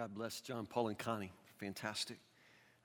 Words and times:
God 0.00 0.14
bless 0.14 0.40
John, 0.40 0.64
Paul, 0.64 0.88
and 0.88 0.98
Connie. 0.98 1.30
Fantastic. 1.58 2.16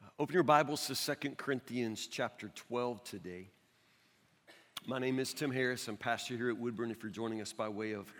Uh, 0.04 0.09
open 0.19 0.33
your 0.33 0.43
Bibles 0.43 0.85
to 0.88 0.96
Second 0.96 1.38
Corinthians 1.38 2.08
chapter 2.11 2.50
12 2.53 3.01
today. 3.06 3.48
My 4.85 5.00
name 5.00 5.20
is 5.20 5.33
Tim 5.33 5.50
Harris. 5.50 5.88
I'm 5.88 5.96
pastor 5.96 6.36
here 6.36 6.50
at 6.50 6.58
Woodburn. 6.58 6.92
If 6.92 7.01
you're 7.01 7.09
joining 7.14 7.40
us 7.40 7.54
by 7.54 7.70
way 7.70 7.93
of 7.93 8.14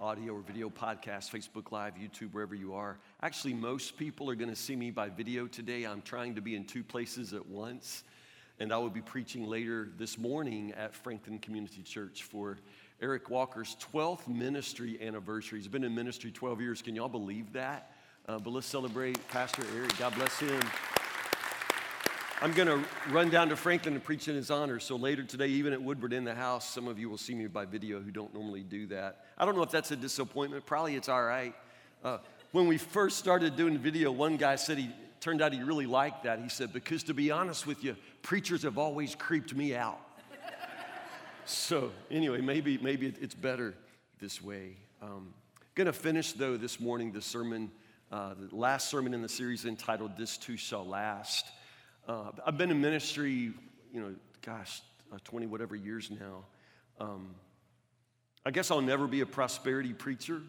audio 0.00 0.32
or 0.32 0.40
video 0.40 0.68
podcast, 0.70 1.30
Facebook 1.30 1.70
Live, 1.70 1.94
YouTube, 1.94 2.32
wherever 2.32 2.56
you 2.56 2.74
are. 2.74 2.98
Actually, 3.22 3.54
most 3.54 3.96
people 3.96 4.28
are 4.28 4.34
going 4.34 4.50
to 4.50 4.56
see 4.56 4.74
me 4.74 4.90
by 4.90 5.08
video 5.08 5.46
today. 5.46 5.84
I'm 5.84 6.02
trying 6.02 6.34
to 6.34 6.40
be 6.40 6.56
in 6.56 6.64
two 6.64 6.82
places 6.82 7.34
at 7.34 7.46
once. 7.46 8.02
And 8.58 8.72
I 8.72 8.78
will 8.78 8.90
be 8.90 9.02
preaching 9.02 9.46
later 9.46 9.88
this 9.98 10.18
morning 10.18 10.72
at 10.76 10.96
Franklin 10.96 11.38
Community 11.38 11.82
Church 11.82 12.24
for 12.24 12.58
Eric 13.00 13.30
Walker's 13.30 13.76
12th 13.94 14.26
ministry 14.26 14.98
anniversary. 15.00 15.60
He's 15.60 15.68
been 15.68 15.84
in 15.84 15.94
ministry 15.94 16.32
12 16.32 16.60
years. 16.60 16.82
Can 16.82 16.96
y'all 16.96 17.08
believe 17.08 17.52
that? 17.52 17.91
Uh, 18.28 18.38
but 18.38 18.50
let's 18.50 18.68
celebrate 18.68 19.18
Pastor 19.28 19.64
Eric. 19.76 19.98
God 19.98 20.14
bless 20.14 20.38
him. 20.38 20.60
I'm 22.40 22.52
going 22.52 22.68
to 22.68 22.84
run 23.10 23.30
down 23.30 23.48
to 23.48 23.56
Franklin 23.56 23.94
and 23.94 24.02
preach 24.02 24.28
in 24.28 24.36
his 24.36 24.48
honor. 24.48 24.78
So 24.78 24.94
later 24.94 25.24
today, 25.24 25.48
even 25.48 25.72
at 25.72 25.82
Woodburn 25.82 26.12
in 26.12 26.22
the 26.22 26.34
house, 26.34 26.68
some 26.68 26.86
of 26.86 27.00
you 27.00 27.10
will 27.10 27.18
see 27.18 27.34
me 27.34 27.48
by 27.48 27.64
video 27.64 28.00
who 28.00 28.12
don't 28.12 28.32
normally 28.32 28.62
do 28.62 28.86
that. 28.88 29.24
I 29.36 29.44
don't 29.44 29.56
know 29.56 29.64
if 29.64 29.72
that's 29.72 29.90
a 29.90 29.96
disappointment. 29.96 30.64
Probably 30.66 30.94
it's 30.94 31.08
all 31.08 31.22
right. 31.22 31.52
Uh, 32.04 32.18
when 32.52 32.68
we 32.68 32.78
first 32.78 33.18
started 33.18 33.56
doing 33.56 33.76
video, 33.78 34.12
one 34.12 34.36
guy 34.36 34.54
said 34.54 34.78
he 34.78 34.90
turned 35.18 35.42
out 35.42 35.52
he 35.52 35.62
really 35.64 35.86
liked 35.86 36.22
that. 36.22 36.38
He 36.38 36.48
said, 36.48 36.72
Because 36.72 37.02
to 37.04 37.14
be 37.14 37.32
honest 37.32 37.66
with 37.66 37.82
you, 37.82 37.96
preachers 38.22 38.62
have 38.62 38.78
always 38.78 39.16
creeped 39.16 39.52
me 39.52 39.74
out. 39.74 40.00
so, 41.44 41.90
anyway, 42.08 42.40
maybe, 42.40 42.78
maybe 42.78 43.12
it's 43.20 43.34
better 43.34 43.74
this 44.20 44.40
way. 44.40 44.76
Um, 45.02 45.34
going 45.74 45.86
to 45.86 45.92
finish, 45.92 46.32
though, 46.34 46.56
this 46.56 46.78
morning 46.78 47.10
the 47.10 47.22
sermon 47.22 47.72
uh, 48.12 48.34
the 48.34 48.54
last 48.54 48.90
sermon 48.90 49.14
in 49.14 49.22
the 49.22 49.28
series 49.28 49.64
entitled 49.64 50.18
This 50.18 50.36
Too 50.36 50.58
Shall 50.58 50.86
Last. 50.86 51.46
Uh, 52.06 52.30
I've 52.46 52.58
been 52.58 52.70
in 52.70 52.78
ministry, 52.78 53.54
you 53.90 54.00
know, 54.00 54.14
gosh, 54.42 54.82
uh, 55.10 55.16
20 55.24 55.46
whatever 55.46 55.74
years 55.74 56.10
now. 56.10 56.44
Um, 57.00 57.34
I 58.44 58.50
guess 58.50 58.70
I'll 58.70 58.82
never 58.82 59.06
be 59.06 59.22
a 59.22 59.26
prosperity 59.26 59.94
preacher. 59.94 60.42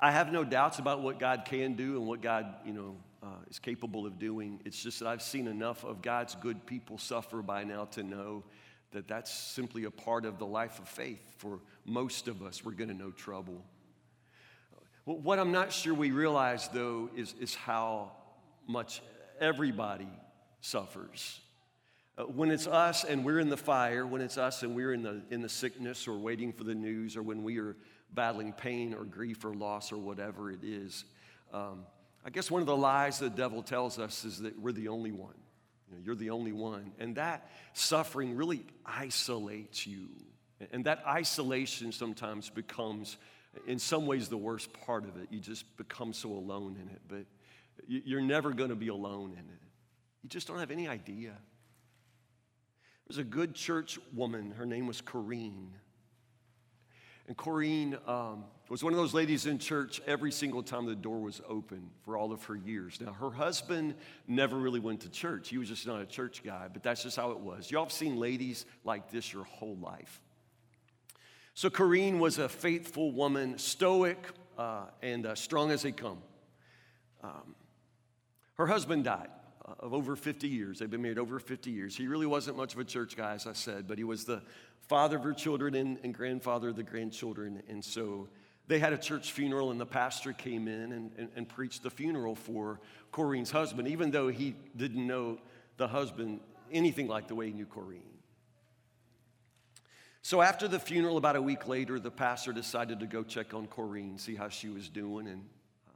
I 0.00 0.10
have 0.10 0.32
no 0.32 0.42
doubts 0.42 0.80
about 0.80 1.00
what 1.00 1.20
God 1.20 1.44
can 1.44 1.74
do 1.74 1.96
and 1.96 2.08
what 2.08 2.22
God, 2.22 2.52
you 2.66 2.72
know, 2.72 2.96
uh, 3.22 3.44
is 3.48 3.60
capable 3.60 4.04
of 4.04 4.18
doing. 4.18 4.60
It's 4.64 4.82
just 4.82 4.98
that 4.98 5.06
I've 5.06 5.22
seen 5.22 5.46
enough 5.46 5.84
of 5.84 6.02
God's 6.02 6.34
good 6.34 6.66
people 6.66 6.98
suffer 6.98 7.40
by 7.40 7.62
now 7.62 7.84
to 7.92 8.02
know 8.02 8.42
that 8.90 9.06
that's 9.06 9.32
simply 9.32 9.84
a 9.84 9.90
part 9.92 10.24
of 10.24 10.38
the 10.40 10.46
life 10.46 10.80
of 10.80 10.88
faith. 10.88 11.20
For 11.36 11.60
most 11.84 12.26
of 12.26 12.42
us, 12.42 12.64
we're 12.64 12.72
going 12.72 12.90
to 12.90 12.96
know 12.96 13.12
trouble. 13.12 13.64
What 15.08 15.38
I'm 15.38 15.52
not 15.52 15.72
sure 15.72 15.94
we 15.94 16.10
realize, 16.10 16.68
though, 16.68 17.08
is, 17.16 17.34
is 17.40 17.54
how 17.54 18.12
much 18.66 19.00
everybody 19.40 20.10
suffers. 20.60 21.40
Uh, 22.18 22.24
when 22.24 22.50
it's 22.50 22.66
us 22.66 23.04
and 23.04 23.24
we're 23.24 23.38
in 23.38 23.48
the 23.48 23.56
fire, 23.56 24.06
when 24.06 24.20
it's 24.20 24.36
us 24.36 24.62
and 24.62 24.76
we're 24.76 24.92
in 24.92 25.02
the, 25.02 25.22
in 25.30 25.40
the 25.40 25.48
sickness 25.48 26.06
or 26.06 26.18
waiting 26.18 26.52
for 26.52 26.64
the 26.64 26.74
news, 26.74 27.16
or 27.16 27.22
when 27.22 27.42
we 27.42 27.58
are 27.58 27.74
battling 28.12 28.52
pain 28.52 28.92
or 28.92 29.04
grief 29.04 29.46
or 29.46 29.54
loss 29.54 29.92
or 29.92 29.96
whatever 29.96 30.50
it 30.50 30.62
is, 30.62 31.06
um, 31.54 31.86
I 32.22 32.28
guess 32.28 32.50
one 32.50 32.60
of 32.60 32.66
the 32.66 32.76
lies 32.76 33.18
the 33.18 33.30
devil 33.30 33.62
tells 33.62 33.98
us 33.98 34.26
is 34.26 34.40
that 34.40 34.60
we're 34.60 34.72
the 34.72 34.88
only 34.88 35.12
one. 35.12 35.38
You 35.88 35.96
know, 35.96 36.02
you're 36.04 36.16
the 36.16 36.28
only 36.28 36.52
one. 36.52 36.92
And 36.98 37.16
that 37.16 37.50
suffering 37.72 38.36
really 38.36 38.62
isolates 38.84 39.86
you. 39.86 40.08
And 40.70 40.84
that 40.84 41.02
isolation 41.06 41.92
sometimes 41.92 42.50
becomes 42.50 43.16
in 43.66 43.78
some 43.78 44.06
ways 44.06 44.28
the 44.28 44.36
worst 44.36 44.72
part 44.84 45.04
of 45.04 45.16
it. 45.16 45.28
You 45.30 45.40
just 45.40 45.76
become 45.76 46.12
so 46.12 46.30
alone 46.30 46.76
in 46.80 46.88
it, 46.88 47.00
but 47.08 47.24
you're 47.86 48.20
never 48.20 48.52
going 48.52 48.70
to 48.70 48.76
be 48.76 48.88
alone 48.88 49.32
in 49.32 49.38
it. 49.38 49.62
You 50.22 50.28
just 50.28 50.46
don't 50.46 50.58
have 50.58 50.70
any 50.70 50.88
idea. 50.88 51.30
There 51.30 53.08
was 53.08 53.18
a 53.18 53.24
good 53.24 53.54
church 53.54 53.98
woman. 54.12 54.50
Her 54.50 54.66
name 54.66 54.86
was 54.86 55.00
Corrine. 55.00 55.70
And 57.26 57.36
Corrine 57.36 57.96
um, 58.08 58.44
was 58.70 58.82
one 58.82 58.92
of 58.92 58.98
those 58.98 59.12
ladies 59.14 59.46
in 59.46 59.58
church 59.58 60.00
every 60.06 60.32
single 60.32 60.62
time 60.62 60.86
the 60.86 60.94
door 60.94 61.20
was 61.20 61.42
open 61.46 61.90
for 62.04 62.16
all 62.16 62.32
of 62.32 62.42
her 62.44 62.56
years. 62.56 63.00
Now, 63.00 63.12
her 63.12 63.30
husband 63.30 63.94
never 64.26 64.56
really 64.56 64.80
went 64.80 65.00
to 65.00 65.10
church. 65.10 65.50
He 65.50 65.58
was 65.58 65.68
just 65.68 65.86
not 65.86 66.00
a 66.00 66.06
church 66.06 66.42
guy, 66.42 66.68
but 66.72 66.82
that's 66.82 67.02
just 67.02 67.16
how 67.16 67.30
it 67.32 67.38
was. 67.38 67.70
Y'all 67.70 67.84
have 67.84 67.92
seen 67.92 68.16
ladies 68.16 68.64
like 68.82 69.10
this 69.10 69.32
your 69.32 69.44
whole 69.44 69.76
life. 69.76 70.20
So 71.58 71.70
Corrine 71.70 72.20
was 72.20 72.38
a 72.38 72.48
faithful 72.48 73.10
woman, 73.10 73.58
stoic 73.58 74.28
uh, 74.56 74.84
and 75.02 75.26
uh, 75.26 75.34
strong 75.34 75.72
as 75.72 75.82
they 75.82 75.90
come. 75.90 76.18
Um, 77.20 77.56
her 78.54 78.68
husband 78.68 79.02
died 79.02 79.26
uh, 79.66 79.72
of 79.80 79.92
over 79.92 80.14
50 80.14 80.46
years. 80.46 80.78
They've 80.78 80.88
been 80.88 81.02
married 81.02 81.18
over 81.18 81.40
50 81.40 81.72
years. 81.72 81.96
He 81.96 82.06
really 82.06 82.26
wasn't 82.26 82.58
much 82.58 82.74
of 82.74 82.78
a 82.78 82.84
church 82.84 83.16
guy, 83.16 83.34
as 83.34 83.48
I 83.48 83.54
said, 83.54 83.88
but 83.88 83.98
he 83.98 84.04
was 84.04 84.24
the 84.24 84.40
father 84.82 85.16
of 85.16 85.24
her 85.24 85.32
children 85.32 85.74
and, 85.74 85.98
and 86.04 86.14
grandfather 86.14 86.68
of 86.68 86.76
the 86.76 86.84
grandchildren. 86.84 87.60
And 87.68 87.84
so 87.84 88.28
they 88.68 88.78
had 88.78 88.92
a 88.92 88.98
church 88.98 89.32
funeral, 89.32 89.72
and 89.72 89.80
the 89.80 89.84
pastor 89.84 90.32
came 90.32 90.68
in 90.68 90.92
and, 90.92 91.10
and, 91.18 91.28
and 91.34 91.48
preached 91.48 91.82
the 91.82 91.90
funeral 91.90 92.36
for 92.36 92.78
Corrine's 93.12 93.50
husband, 93.50 93.88
even 93.88 94.12
though 94.12 94.28
he 94.28 94.54
didn't 94.76 95.04
know 95.04 95.38
the 95.76 95.88
husband 95.88 96.38
anything 96.70 97.08
like 97.08 97.26
the 97.26 97.34
way 97.34 97.48
he 97.48 97.52
knew 97.52 97.66
Corrine. 97.66 98.17
So 100.28 100.42
after 100.42 100.68
the 100.68 100.78
funeral, 100.78 101.16
about 101.16 101.36
a 101.36 101.40
week 101.40 101.66
later, 101.66 101.98
the 101.98 102.10
pastor 102.10 102.52
decided 102.52 103.00
to 103.00 103.06
go 103.06 103.22
check 103.22 103.54
on 103.54 103.66
Corrine, 103.66 104.20
see 104.20 104.34
how 104.34 104.50
she 104.50 104.68
was 104.68 104.90
doing. 104.90 105.26
And 105.26 105.40
uh, 105.88 105.92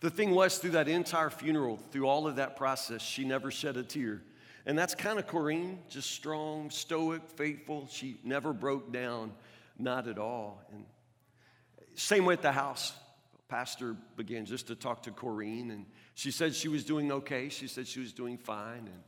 the 0.00 0.10
thing 0.10 0.32
was, 0.32 0.58
through 0.58 0.72
that 0.72 0.88
entire 0.88 1.30
funeral, 1.30 1.78
through 1.92 2.08
all 2.08 2.26
of 2.26 2.34
that 2.34 2.56
process, 2.56 3.00
she 3.00 3.24
never 3.24 3.52
shed 3.52 3.76
a 3.76 3.84
tear. 3.84 4.22
And 4.66 4.76
that's 4.76 4.96
kind 4.96 5.20
of 5.20 5.28
Corrine, 5.28 5.76
just 5.88 6.10
strong, 6.10 6.68
stoic, 6.68 7.22
faithful. 7.36 7.86
She 7.88 8.18
never 8.24 8.52
broke 8.52 8.92
down, 8.92 9.30
not 9.78 10.08
at 10.08 10.18
all. 10.18 10.60
And 10.72 10.84
same 11.94 12.24
way 12.24 12.34
at 12.34 12.42
the 12.42 12.50
house. 12.50 12.92
Pastor 13.46 13.94
began 14.16 14.46
just 14.46 14.66
to 14.66 14.74
talk 14.74 15.04
to 15.04 15.12
Corrine, 15.12 15.70
and 15.70 15.86
she 16.16 16.32
said 16.32 16.56
she 16.56 16.66
was 16.66 16.82
doing 16.82 17.12
okay. 17.12 17.50
She 17.50 17.68
said 17.68 17.86
she 17.86 18.00
was 18.00 18.12
doing 18.12 18.36
fine. 18.36 18.88
And 18.92 19.02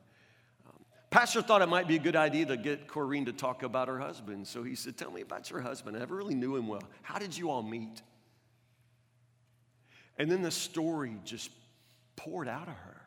Pastor 1.10 1.40
thought 1.40 1.62
it 1.62 1.68
might 1.68 1.86
be 1.86 1.96
a 1.96 2.00
good 2.00 2.16
idea 2.16 2.46
to 2.46 2.56
get 2.56 2.88
Corrine 2.88 3.26
to 3.26 3.32
talk 3.32 3.62
about 3.62 3.88
her 3.88 3.98
husband. 3.98 4.46
So 4.46 4.62
he 4.62 4.74
said, 4.74 4.96
Tell 4.96 5.10
me 5.10 5.20
about 5.20 5.50
your 5.50 5.60
husband. 5.60 5.96
I 5.96 6.00
never 6.00 6.16
really 6.16 6.34
knew 6.34 6.56
him 6.56 6.66
well. 6.66 6.82
How 7.02 7.18
did 7.18 7.36
you 7.36 7.50
all 7.50 7.62
meet? 7.62 8.02
And 10.18 10.30
then 10.30 10.42
the 10.42 10.50
story 10.50 11.16
just 11.24 11.50
poured 12.16 12.48
out 12.48 12.68
of 12.68 12.74
her. 12.74 13.02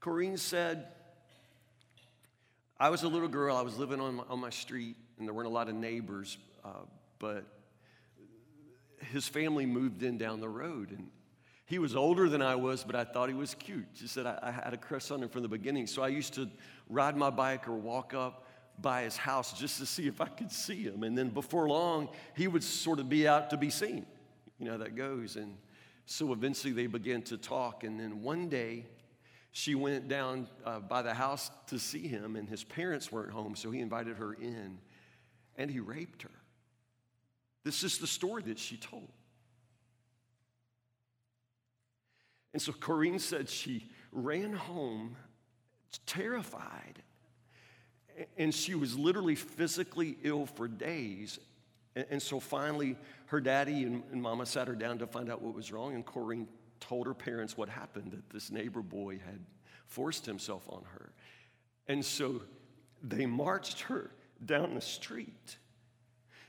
Corrine 0.00 0.38
said, 0.38 0.86
I 2.78 2.90
was 2.90 3.02
a 3.02 3.08
little 3.08 3.28
girl. 3.28 3.56
I 3.56 3.62
was 3.62 3.78
living 3.78 4.00
on 4.00 4.16
my, 4.16 4.24
on 4.28 4.40
my 4.40 4.50
street, 4.50 4.96
and 5.18 5.26
there 5.26 5.34
weren't 5.34 5.46
a 5.46 5.52
lot 5.52 5.68
of 5.68 5.74
neighbors, 5.74 6.36
uh, 6.64 6.84
but 7.18 7.44
his 9.12 9.28
family 9.28 9.66
moved 9.66 10.02
in 10.02 10.18
down 10.18 10.40
the 10.40 10.48
road. 10.48 10.90
And 10.90 11.08
he 11.72 11.78
was 11.78 11.96
older 11.96 12.28
than 12.28 12.42
I 12.42 12.54
was, 12.54 12.84
but 12.84 12.94
I 12.94 13.02
thought 13.02 13.30
he 13.30 13.34
was 13.34 13.54
cute. 13.54 13.86
She 13.94 14.06
said 14.06 14.26
I, 14.26 14.38
I 14.42 14.50
had 14.50 14.74
a 14.74 14.76
crush 14.76 15.10
on 15.10 15.22
him 15.22 15.30
from 15.30 15.40
the 15.40 15.48
beginning. 15.48 15.86
So 15.86 16.02
I 16.02 16.08
used 16.08 16.34
to 16.34 16.46
ride 16.90 17.16
my 17.16 17.30
bike 17.30 17.66
or 17.66 17.72
walk 17.72 18.12
up 18.12 18.46
by 18.82 19.04
his 19.04 19.16
house 19.16 19.58
just 19.58 19.78
to 19.78 19.86
see 19.86 20.06
if 20.06 20.20
I 20.20 20.26
could 20.26 20.52
see 20.52 20.82
him. 20.82 21.02
And 21.02 21.16
then 21.16 21.30
before 21.30 21.66
long, 21.70 22.10
he 22.36 22.46
would 22.46 22.62
sort 22.62 22.98
of 22.98 23.08
be 23.08 23.26
out 23.26 23.48
to 23.48 23.56
be 23.56 23.70
seen. 23.70 24.04
You 24.58 24.66
know, 24.66 24.72
how 24.72 24.78
that 24.78 24.96
goes. 24.96 25.36
And 25.36 25.56
so 26.04 26.34
eventually 26.34 26.74
they 26.74 26.88
began 26.88 27.22
to 27.22 27.38
talk. 27.38 27.84
And 27.84 27.98
then 27.98 28.20
one 28.20 28.50
day, 28.50 28.84
she 29.50 29.74
went 29.74 30.08
down 30.08 30.48
uh, 30.66 30.80
by 30.80 31.00
the 31.00 31.14
house 31.14 31.50
to 31.68 31.78
see 31.78 32.06
him, 32.06 32.36
and 32.36 32.50
his 32.50 32.64
parents 32.64 33.10
weren't 33.10 33.32
home, 33.32 33.56
so 33.56 33.70
he 33.70 33.80
invited 33.80 34.18
her 34.18 34.34
in, 34.34 34.76
and 35.56 35.70
he 35.70 35.80
raped 35.80 36.20
her. 36.20 36.30
This 37.64 37.82
is 37.82 37.96
the 37.96 38.06
story 38.06 38.42
that 38.42 38.58
she 38.58 38.76
told. 38.76 39.08
And 42.52 42.60
so 42.60 42.72
Corrine 42.72 43.20
said 43.20 43.48
she 43.48 43.88
ran 44.10 44.52
home 44.52 45.16
terrified. 46.06 47.02
And 48.36 48.54
she 48.54 48.74
was 48.74 48.96
literally 48.96 49.34
physically 49.34 50.16
ill 50.22 50.46
for 50.46 50.68
days. 50.68 51.38
And 51.94 52.20
so 52.20 52.40
finally, 52.40 52.96
her 53.26 53.40
daddy 53.40 53.84
and, 53.84 54.22
mama 54.22 54.46
sat 54.46 54.68
her 54.68 54.74
down 54.74 54.98
to 54.98 55.06
find 55.06 55.30
out 55.30 55.42
what 55.42 55.54
was 55.54 55.72
wrong. 55.72 55.94
And 55.94 56.04
Corrine 56.04 56.46
told 56.80 57.06
her 57.06 57.14
parents 57.14 57.56
what 57.56 57.68
happened 57.68 58.12
that 58.12 58.30
this 58.30 58.50
neighbor 58.50 58.82
boy 58.82 59.18
had 59.24 59.40
forced 59.86 60.26
himself 60.26 60.64
on 60.68 60.82
her. 60.92 61.12
And 61.88 62.04
so 62.04 62.42
they 63.02 63.26
marched 63.26 63.80
her 63.82 64.10
down 64.44 64.74
the 64.74 64.80
street. 64.80 65.56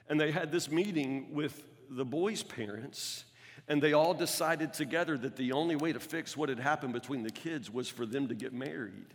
And 0.10 0.20
they 0.20 0.32
had 0.32 0.52
this 0.52 0.70
meeting 0.70 1.34
with 1.34 1.66
the 1.90 2.06
boy's 2.06 2.44
parents. 2.44 3.26
And 3.68 3.82
they 3.82 3.94
all 3.94 4.14
decided 4.14 4.74
together 4.74 5.18
that 5.18 5.36
the 5.36 5.54
only 5.54 5.76
way 5.76 5.94
to 5.94 6.00
fix 6.00 6.36
what 6.36 6.50
had 6.50 6.60
happened 6.60 6.94
between 6.94 7.24
the 7.24 7.32
kids 7.32 7.72
was 7.72 7.88
for 7.88 8.06
them 8.06 8.28
to 8.28 8.36
get 8.36 8.54
married. 8.54 9.14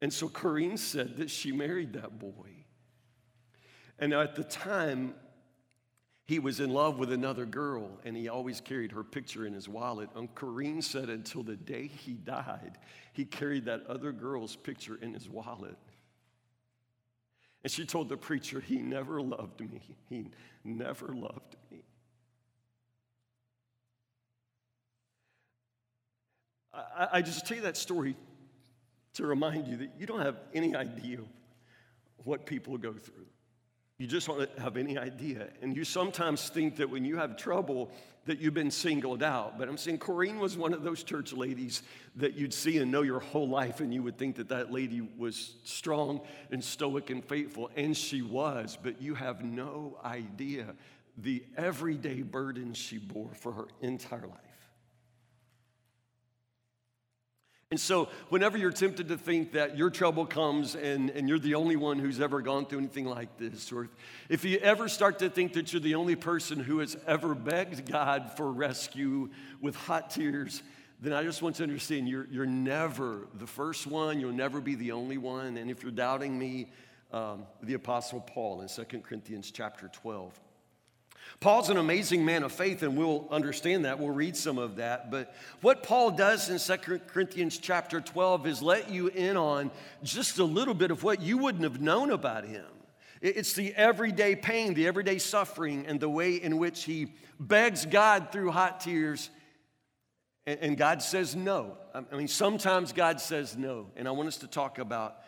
And 0.00 0.12
so 0.12 0.28
Corrine 0.28 0.78
said 0.78 1.18
that 1.18 1.30
she 1.30 1.52
married 1.52 1.92
that 1.92 2.18
boy. 2.18 2.64
And 3.98 4.14
at 4.14 4.34
the 4.34 4.44
time, 4.44 5.14
he 6.26 6.38
was 6.38 6.58
in 6.58 6.70
love 6.70 6.98
with 6.98 7.12
another 7.12 7.44
girl 7.44 7.98
and 8.04 8.16
he 8.16 8.28
always 8.28 8.60
carried 8.60 8.92
her 8.92 9.04
picture 9.04 9.44
in 9.44 9.52
his 9.52 9.68
wallet. 9.68 10.08
And 10.14 10.34
Corrine 10.34 10.82
said 10.82 11.10
until 11.10 11.42
the 11.42 11.56
day 11.56 11.88
he 11.88 12.12
died, 12.12 12.78
he 13.12 13.26
carried 13.26 13.66
that 13.66 13.84
other 13.88 14.12
girl's 14.12 14.56
picture 14.56 14.96
in 15.02 15.12
his 15.12 15.28
wallet. 15.28 15.76
And 17.62 17.70
she 17.70 17.84
told 17.84 18.08
the 18.08 18.16
preacher, 18.16 18.60
He 18.60 18.78
never 18.78 19.20
loved 19.20 19.60
me. 19.60 19.80
He 20.08 20.26
never 20.64 21.08
loved 21.08 21.56
me. 21.70 21.82
I, 26.96 27.08
I 27.14 27.22
just 27.22 27.46
tell 27.46 27.56
you 27.56 27.64
that 27.64 27.76
story 27.76 28.16
to 29.14 29.26
remind 29.26 29.66
you 29.66 29.76
that 29.78 29.90
you 29.98 30.06
don't 30.06 30.20
have 30.20 30.36
any 30.54 30.74
idea 30.74 31.18
what 32.24 32.46
people 32.46 32.78
go 32.78 32.92
through. 32.92 33.26
You 33.98 34.06
just 34.06 34.26
don't 34.26 34.48
have 34.58 34.78
any 34.78 34.96
idea. 34.96 35.48
And 35.60 35.76
you 35.76 35.84
sometimes 35.84 36.48
think 36.48 36.76
that 36.76 36.88
when 36.88 37.04
you 37.04 37.18
have 37.18 37.36
trouble, 37.36 37.90
that 38.24 38.38
you've 38.38 38.54
been 38.54 38.70
singled 38.70 39.22
out. 39.22 39.58
But 39.58 39.68
I'm 39.68 39.76
saying 39.76 39.98
Corrine 39.98 40.38
was 40.38 40.56
one 40.56 40.72
of 40.72 40.82
those 40.82 41.02
church 41.02 41.32
ladies 41.34 41.82
that 42.16 42.34
you'd 42.34 42.54
see 42.54 42.78
and 42.78 42.90
know 42.90 43.02
your 43.02 43.20
whole 43.20 43.48
life, 43.48 43.80
and 43.80 43.92
you 43.92 44.02
would 44.02 44.16
think 44.16 44.36
that 44.36 44.48
that 44.48 44.72
lady 44.72 45.06
was 45.18 45.56
strong 45.64 46.22
and 46.50 46.64
stoic 46.64 47.10
and 47.10 47.22
faithful. 47.22 47.70
And 47.76 47.94
she 47.94 48.22
was, 48.22 48.78
but 48.82 49.02
you 49.02 49.14
have 49.14 49.44
no 49.44 49.98
idea 50.02 50.74
the 51.18 51.44
everyday 51.56 52.22
burden 52.22 52.72
she 52.72 52.96
bore 52.96 53.34
for 53.34 53.52
her 53.52 53.68
entire 53.82 54.26
life. 54.26 54.49
And 57.72 57.78
so, 57.78 58.08
whenever 58.30 58.58
you're 58.58 58.72
tempted 58.72 59.06
to 59.06 59.16
think 59.16 59.52
that 59.52 59.78
your 59.78 59.90
trouble 59.90 60.26
comes 60.26 60.74
and, 60.74 61.08
and 61.10 61.28
you're 61.28 61.38
the 61.38 61.54
only 61.54 61.76
one 61.76 62.00
who's 62.00 62.20
ever 62.20 62.42
gone 62.42 62.66
through 62.66 62.80
anything 62.80 63.04
like 63.04 63.38
this, 63.38 63.70
or 63.70 63.88
if 64.28 64.44
you 64.44 64.58
ever 64.58 64.88
start 64.88 65.20
to 65.20 65.30
think 65.30 65.52
that 65.52 65.72
you're 65.72 65.78
the 65.78 65.94
only 65.94 66.16
person 66.16 66.58
who 66.58 66.80
has 66.80 66.96
ever 67.06 67.32
begged 67.32 67.88
God 67.88 68.32
for 68.36 68.50
rescue 68.50 69.30
with 69.60 69.76
hot 69.76 70.10
tears, 70.10 70.64
then 71.00 71.12
I 71.12 71.22
just 71.22 71.42
want 71.42 71.54
to 71.56 71.62
understand 71.62 72.08
you're, 72.08 72.26
you're 72.28 72.44
never 72.44 73.28
the 73.34 73.46
first 73.46 73.86
one, 73.86 74.18
you'll 74.18 74.32
never 74.32 74.60
be 74.60 74.74
the 74.74 74.90
only 74.90 75.16
one. 75.16 75.56
And 75.56 75.70
if 75.70 75.84
you're 75.84 75.92
doubting 75.92 76.36
me, 76.36 76.72
um, 77.12 77.46
the 77.62 77.74
Apostle 77.74 78.20
Paul 78.20 78.62
in 78.62 78.68
2 78.68 78.82
Corinthians 78.98 79.52
chapter 79.52 79.86
12 79.86 80.40
Paul's 81.38 81.70
an 81.70 81.76
amazing 81.76 82.24
man 82.24 82.42
of 82.42 82.52
faith, 82.52 82.82
and 82.82 82.96
we'll 82.96 83.28
understand 83.30 83.84
that. 83.84 83.98
We'll 83.98 84.10
read 84.10 84.36
some 84.36 84.58
of 84.58 84.76
that. 84.76 85.10
But 85.10 85.34
what 85.60 85.82
Paul 85.82 86.10
does 86.10 86.50
in 86.50 86.58
2 86.58 86.98
Corinthians 87.06 87.58
chapter 87.58 88.00
12 88.00 88.46
is 88.46 88.62
let 88.62 88.90
you 88.90 89.08
in 89.08 89.36
on 89.36 89.70
just 90.02 90.38
a 90.38 90.44
little 90.44 90.74
bit 90.74 90.90
of 90.90 91.02
what 91.02 91.22
you 91.22 91.38
wouldn't 91.38 91.64
have 91.64 91.80
known 91.80 92.10
about 92.10 92.44
him. 92.44 92.66
It's 93.22 93.52
the 93.52 93.74
everyday 93.74 94.34
pain, 94.34 94.74
the 94.74 94.86
everyday 94.86 95.18
suffering, 95.18 95.86
and 95.86 96.00
the 96.00 96.08
way 96.08 96.34
in 96.34 96.58
which 96.58 96.84
he 96.84 97.12
begs 97.38 97.84
God 97.86 98.32
through 98.32 98.50
hot 98.50 98.80
tears, 98.80 99.30
and 100.46 100.76
God 100.76 101.02
says 101.02 101.36
no. 101.36 101.76
I 101.94 102.16
mean, 102.16 102.28
sometimes 102.28 102.92
God 102.92 103.20
says 103.20 103.56
no, 103.56 103.88
and 103.96 104.08
I 104.08 104.10
want 104.10 104.28
us 104.28 104.38
to 104.38 104.46
talk 104.46 104.78
about 104.78 105.18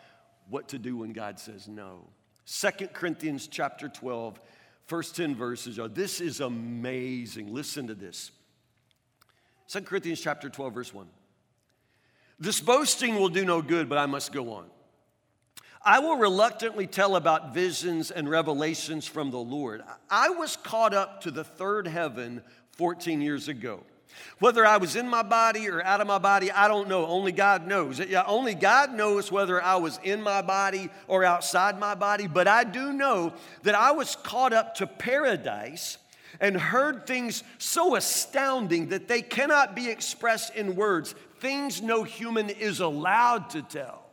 what 0.49 0.69
to 0.69 0.79
do 0.79 0.97
when 0.97 1.13
God 1.13 1.39
says 1.39 1.67
no. 1.67 2.07
2 2.45 2.87
Corinthians 2.87 3.47
chapter 3.47 3.87
12 3.87 4.39
First 4.85 5.15
10 5.15 5.35
verses, 5.35 5.77
y'all. 5.77 5.89
This 5.89 6.19
is 6.19 6.41
amazing. 6.41 7.53
Listen 7.53 7.87
to 7.87 7.95
this. 7.95 8.31
2 9.69 9.81
Corinthians 9.81 10.21
chapter 10.21 10.49
12, 10.49 10.73
verse 10.73 10.93
1. 10.93 11.07
This 12.39 12.59
boasting 12.59 13.15
will 13.15 13.29
do 13.29 13.45
no 13.45 13.61
good, 13.61 13.87
but 13.87 13.97
I 13.97 14.05
must 14.05 14.33
go 14.33 14.53
on. 14.53 14.65
I 15.85 15.99
will 15.99 16.17
reluctantly 16.17 16.87
tell 16.87 17.15
about 17.15 17.53
visions 17.53 18.09
and 18.09 18.29
revelations 18.29 19.05
from 19.05 19.31
the 19.31 19.39
Lord. 19.39 19.83
I 20.09 20.29
was 20.29 20.55
caught 20.55 20.93
up 20.93 21.21
to 21.21 21.31
the 21.31 21.43
third 21.43 21.87
heaven 21.87 22.41
14 22.71 23.21
years 23.21 23.47
ago. 23.47 23.83
Whether 24.39 24.65
I 24.65 24.77
was 24.77 24.95
in 24.95 25.07
my 25.07 25.23
body 25.23 25.69
or 25.69 25.83
out 25.83 26.01
of 26.01 26.07
my 26.07 26.17
body, 26.17 26.51
I 26.51 26.67
don't 26.67 26.87
know. 26.87 27.05
Only 27.05 27.31
God 27.31 27.67
knows. 27.67 27.99
Yeah, 27.99 28.23
only 28.25 28.55
God 28.55 28.93
knows 28.93 29.31
whether 29.31 29.61
I 29.61 29.75
was 29.77 29.99
in 30.03 30.21
my 30.21 30.41
body 30.41 30.89
or 31.07 31.23
outside 31.23 31.79
my 31.79 31.95
body. 31.95 32.27
But 32.27 32.47
I 32.47 32.63
do 32.63 32.93
know 32.93 33.33
that 33.63 33.75
I 33.75 33.91
was 33.91 34.15
caught 34.15 34.53
up 34.53 34.75
to 34.75 34.87
paradise 34.87 35.97
and 36.39 36.57
heard 36.57 37.05
things 37.05 37.43
so 37.57 37.95
astounding 37.95 38.89
that 38.89 39.07
they 39.07 39.21
cannot 39.21 39.75
be 39.75 39.89
expressed 39.89 40.55
in 40.55 40.75
words, 40.75 41.15
things 41.39 41.81
no 41.81 42.03
human 42.03 42.49
is 42.49 42.79
allowed 42.79 43.51
to 43.51 43.61
tell. 43.61 44.03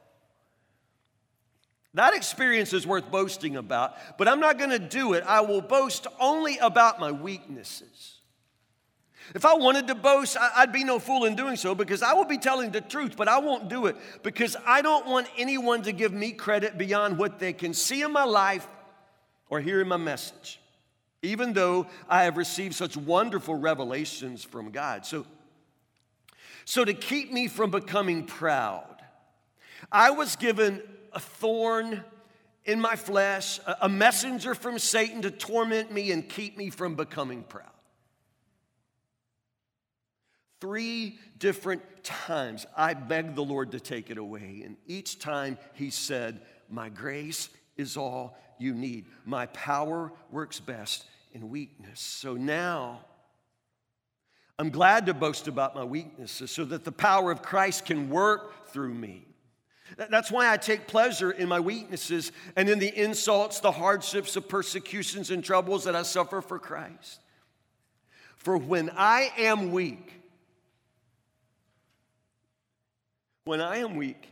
That 1.95 2.15
experience 2.15 2.73
is 2.73 2.87
worth 2.87 3.11
boasting 3.11 3.57
about, 3.57 3.97
but 4.17 4.29
I'm 4.29 4.39
not 4.39 4.59
going 4.59 4.71
to 4.71 4.79
do 4.79 5.15
it. 5.15 5.25
I 5.27 5.41
will 5.41 5.61
boast 5.61 6.07
only 6.21 6.57
about 6.59 7.01
my 7.01 7.11
weaknesses. 7.11 8.20
If 9.35 9.45
I 9.45 9.55
wanted 9.55 9.87
to 9.89 9.95
boast, 9.95 10.37
I'd 10.39 10.73
be 10.73 10.83
no 10.83 10.99
fool 10.99 11.25
in 11.25 11.37
doing 11.37 11.57
so 11.57 11.75
because 11.75 12.03
I 12.03 12.15
will 12.15 12.25
be 12.25 12.39
telling 12.39 12.73
the 12.73 12.81
truth, 12.81 13.17
but 13.17 13.29
I 13.29 13.39
won't 13.39 13.69
do 13.69 13.87
it 13.87 13.97
because 14.23 14.57
I 14.67 14.83
don't 14.83 15.07
want 15.07 15.29
anyone 15.39 15.83
to 15.83 15.93
give 15.93 16.13
me 16.13 16.33
credit 16.33 16.77
beyond 16.77 17.17
what 17.17 17.39
they 17.39 17.53
can 17.53 17.73
see 17.73 18.03
in 18.03 18.13
my 18.13 18.25
life 18.25 18.67
or 19.49 19.61
hear 19.61 19.81
in 19.81 19.89
my 19.89 19.97
message, 19.97 20.61
even 21.23 21.53
though 21.53 21.87
I 22.09 22.25
have 22.25 22.37
received 22.37 22.75
such 22.75 22.97
wonderful 22.97 23.55
revelations 23.55 24.43
from 24.43 24.71
God. 24.71 25.07
So, 25.07 25.27
so 26.65 26.85
to 26.85 26.95
keep 26.95 27.33
me 27.33 27.47
from 27.47 27.71
becoming 27.71 28.25
proud, 28.25 28.97
I 29.93 30.11
was 30.11 30.35
given 30.35 30.83
a 31.13 31.21
thorn 31.21 32.03
in 32.65 32.81
my 32.81 32.97
flesh, 32.97 33.61
a 33.81 33.89
messenger 33.89 34.55
from 34.55 34.79
Satan 34.79 35.23
to 35.23 35.31
torment 35.31 35.93
me 35.93 36.11
and 36.11 36.29
keep 36.29 36.57
me 36.57 36.71
from 36.71 36.95
becoming 36.95 37.43
proud. 37.45 37.67
Three 40.61 41.19
different 41.39 41.83
times 42.05 42.67
I 42.77 42.95
begged 42.95 43.35
the 43.35 43.45
Lord 43.45 43.73
to 43.73 43.81
take 43.81 44.11
it 44.11 44.19
away, 44.19 44.63
and 44.65 44.77
each 44.87 45.19
time 45.19 45.59
He 45.75 45.91
said, 45.91 46.41
My 46.69 46.89
grace 46.89 47.49
is 47.77 47.97
all 47.97 48.37
you 48.59 48.75
need. 48.75 49.07
My 49.25 49.47
power 49.47 50.13
works 50.31 50.61
best 50.61 51.07
in 51.33 51.49
weakness. 51.49 52.01
So 52.01 52.35
now, 52.35 53.01
I'm 54.59 54.71
glad 54.71 55.07
to 55.07 55.15
boast 55.15 55.49
about 55.49 55.75
my 55.75 55.85
weaknesses 55.85 56.51
so 56.51 56.67
that 56.67 56.85
the 56.85 56.93
power 56.93 57.31
of 57.31 57.41
Christ 57.41 57.87
can 57.87 58.11
work 58.11 58.69
through 58.69 58.93
me. 58.93 59.27
That's 59.97 60.31
why 60.31 60.53
I 60.53 60.57
take 60.57 60.87
pleasure 60.87 61.31
in 61.31 61.49
my 61.49 61.61
weaknesses 61.61 62.31
and 62.55 62.69
in 62.69 62.79
the 62.79 62.95
insults, 62.95 63.61
the 63.61 63.73
hardships, 63.73 64.35
the 64.35 64.41
persecutions, 64.41 65.31
and 65.31 65.43
troubles 65.43 65.85
that 65.85 65.97
I 65.97 66.03
suffer 66.03 66.43
for 66.43 66.59
Christ. 66.59 67.21
For 68.37 68.57
when 68.57 68.91
I 68.97 69.33
am 69.37 69.73
weak, 69.73 70.20
When 73.45 73.61
I 73.61 73.79
am 73.79 73.97
weak, 73.97 74.29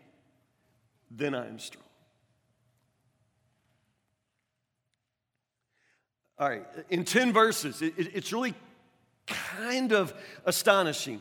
then 1.10 1.34
I 1.34 1.46
am 1.46 1.58
strong. 1.58 1.84
All 6.38 6.48
right, 6.48 6.64
in 6.88 7.04
10 7.04 7.32
verses, 7.32 7.82
it, 7.82 7.94
it, 7.96 8.14
it's 8.14 8.32
really 8.32 8.54
kind 9.26 9.92
of 9.92 10.14
astonishing 10.44 11.20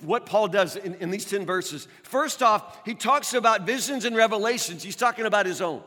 what 0.00 0.24
Paul 0.24 0.48
does 0.48 0.76
in, 0.76 0.94
in 0.94 1.10
these 1.10 1.24
10 1.24 1.44
verses. 1.44 1.86
First 2.02 2.42
off, 2.42 2.78
he 2.86 2.94
talks 2.94 3.34
about 3.34 3.66
visions 3.66 4.04
and 4.04 4.16
revelations, 4.16 4.82
he's 4.82 4.96
talking 4.96 5.26
about 5.26 5.46
his 5.46 5.60
own. 5.60 5.82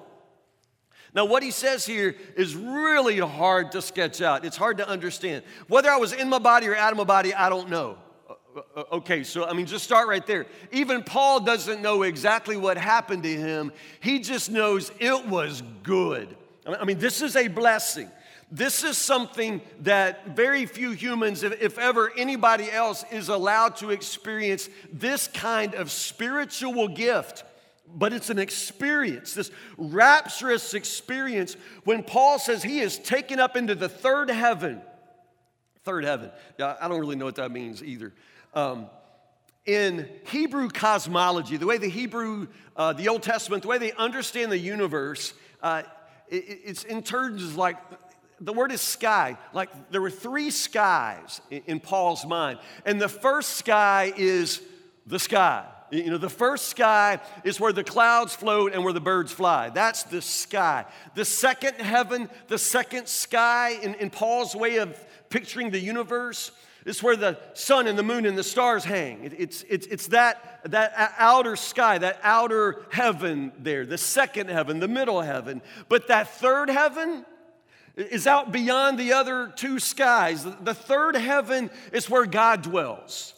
Now, 1.13 1.25
what 1.25 1.43
he 1.43 1.51
says 1.51 1.85
here 1.85 2.15
is 2.38 2.55
really 2.55 3.19
hard 3.19 3.73
to 3.73 3.81
sketch 3.81 4.21
out. 4.21 4.45
It's 4.45 4.55
hard 4.55 4.77
to 4.77 4.88
understand. 4.88 5.43
Whether 5.67 5.89
I 5.89 5.97
was 5.97 6.13
in 6.13 6.29
my 6.29 6.39
body 6.39 6.67
or 6.67 6.75
out 6.75 6.93
of 6.93 6.97
my 6.97 7.03
body, 7.03 7.33
I 7.33 7.50
don't 7.50 7.69
know. 7.69 7.97
Uh, 8.55 8.84
okay, 8.93 9.24
so 9.24 9.46
I 9.46 9.53
mean, 9.53 9.65
just 9.65 9.84
start 9.84 10.08
right 10.08 10.25
there. 10.25 10.46
Even 10.72 11.03
Paul 11.03 11.39
doesn't 11.41 11.81
know 11.81 12.03
exactly 12.03 12.58
what 12.58 12.77
happened 12.77 13.24
to 13.24 13.36
him, 13.36 13.72
he 14.00 14.20
just 14.20 14.51
knows 14.51 14.91
it 15.00 15.25
was 15.27 15.63
good. 15.84 16.36
I 16.65 16.86
mean, 16.86 17.00
this 17.00 17.22
is 17.22 17.36
a 17.36 17.48
blessing. 17.48 18.10
This 18.51 18.84
is 18.84 18.98
something 18.98 19.62
that 19.79 20.36
very 20.36 20.65
few 20.65 20.91
humans, 20.91 21.41
if, 21.41 21.77
ever 21.79 22.12
anybody 22.17 22.70
else, 22.70 23.05
is 23.10 23.29
allowed 23.29 23.77
to 23.77 23.91
experience 23.91 24.70
this 24.91 25.27
kind 25.29 25.74
of 25.74 25.89
spiritual 25.89 26.89
gift. 26.89 27.46
But 27.93 28.13
it's 28.13 28.29
an 28.29 28.39
experience, 28.39 29.34
this 29.34 29.51
rapturous 29.77 30.74
experience 30.74 31.55
when 31.84 32.03
Paul 32.03 32.39
says 32.39 32.62
he 32.62 32.79
is 32.79 33.00
taken 33.00 33.39
up 33.39 33.55
into 33.55 33.74
the 33.74 33.89
third 33.89 34.29
heaven. 34.29 34.81
Third 35.84 36.03
heaven. 36.03 36.31
I 36.60 36.88
don't 36.88 37.00
really 37.00 37.15
know 37.15 37.25
what 37.25 37.36
that 37.36 37.51
means 37.51 37.81
either. 37.84 38.13
Um, 38.53 38.88
in 39.65 40.10
Hebrew 40.25 40.70
cosmology, 40.70 41.58
the 41.58 41.67
way 41.67 41.77
the 41.77 41.89
Hebrew, 41.89 42.48
uh, 42.75 42.93
the 42.93 43.10
Old 43.10 43.24
Testament, 43.24 43.63
the 43.63 43.70
way 43.70 43.77
they 43.77 43.91
understand 43.93 44.51
the 44.51 44.58
universe, 44.58 45.34
uh, 45.62 45.84
it, 46.27 46.62
it's 46.65 46.84
in 46.84 47.03
terms 47.03 47.43
of 47.43 47.58
like 47.58 47.77
the 48.39 48.53
word 48.53 48.72
is 48.72 48.81
sky. 48.81 49.38
Like 49.53 49.91
there 49.91 50.01
were 50.01 50.10
three 50.10 50.50
skies 50.50 51.41
in, 51.50 51.62
in 51.67 51.79
Paul's 51.79 52.25
mind. 52.25 52.60
And 52.86 53.00
the 53.00 53.08
first 53.10 53.51
sky 53.51 54.12
is 54.17 54.62
the 55.05 55.20
sky. 55.20 55.65
You 55.91 56.10
know, 56.10 56.17
the 56.17 56.29
first 56.29 56.70
sky 56.70 57.20
is 57.43 57.60
where 57.60 57.74
the 57.74 57.84
clouds 57.84 58.34
float 58.34 58.74
and 58.74 58.84
where 58.84 58.93
the 58.93 59.01
birds 59.01 59.31
fly. 59.31 59.70
That's 59.70 60.03
the 60.03 60.22
sky. 60.22 60.86
The 61.15 61.25
second 61.25 61.75
heaven, 61.75 62.29
the 62.48 62.58
second 62.58 63.08
sky, 63.08 63.77
in, 63.81 63.96
in 63.96 64.10
Paul's 64.10 64.55
way 64.55 64.77
of 64.77 64.98
picturing 65.29 65.70
the 65.70 65.79
universe, 65.79 66.51
is 66.85 67.03
where 67.03 67.15
the 67.15 67.38
sun 67.53 67.88
and 67.88 67.97
the 67.97 68.03
moon 68.03 68.25
and 68.25 68.38
the 68.38 68.43
stars 68.43 68.83
hang. 68.83 69.23
It, 69.23 69.33
it's, 69.38 69.63
it's, 69.69 69.88
it's 69.88 70.07
that, 70.07 70.61
that 70.65 71.13
outer 71.17 71.55
sky, 71.55 71.97
that 71.97 72.19
outer 72.23 72.83
heaven 72.91 73.51
there, 73.59 73.85
the 73.85 73.97
second 73.97 74.50
heaven, 74.50 74.79
the 74.79 74.88
middle 74.88 75.21
heaven. 75.21 75.61
But 75.89 76.07
that 76.07 76.27
third 76.27 76.69
heaven, 76.69 77.25
is 77.95 78.25
out 78.25 78.51
beyond 78.51 78.97
the 78.97 79.13
other 79.13 79.51
two 79.55 79.79
skies. 79.79 80.43
The 80.43 80.73
third 80.73 81.15
heaven 81.15 81.69
is 81.91 82.09
where 82.09 82.25
God 82.25 82.61
dwells. 82.61 83.33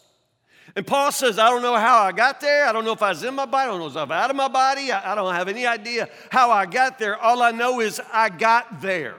And 0.76 0.86
Paul 0.86 1.12
says, 1.12 1.38
I 1.38 1.50
don't 1.50 1.62
know 1.62 1.76
how 1.76 1.98
I 1.98 2.12
got 2.12 2.40
there. 2.40 2.66
I 2.66 2.72
don't 2.72 2.84
know 2.84 2.92
if 2.92 3.02
I 3.02 3.10
was 3.10 3.22
in 3.22 3.34
my 3.34 3.46
body. 3.46 3.68
I 3.68 3.70
don't 3.70 3.78
know 3.78 3.86
if 3.86 3.96
I 3.96 4.04
was 4.04 4.10
out 4.10 4.30
of 4.30 4.36
my 4.36 4.48
body. 4.48 4.90
I 4.90 5.14
don't 5.14 5.34
have 5.34 5.48
any 5.48 5.66
idea 5.66 6.08
how 6.30 6.50
I 6.50 6.66
got 6.66 6.98
there. 6.98 7.16
All 7.16 7.42
I 7.42 7.52
know 7.52 7.80
is 7.80 8.00
I 8.12 8.28
got 8.28 8.80
there. 8.80 9.16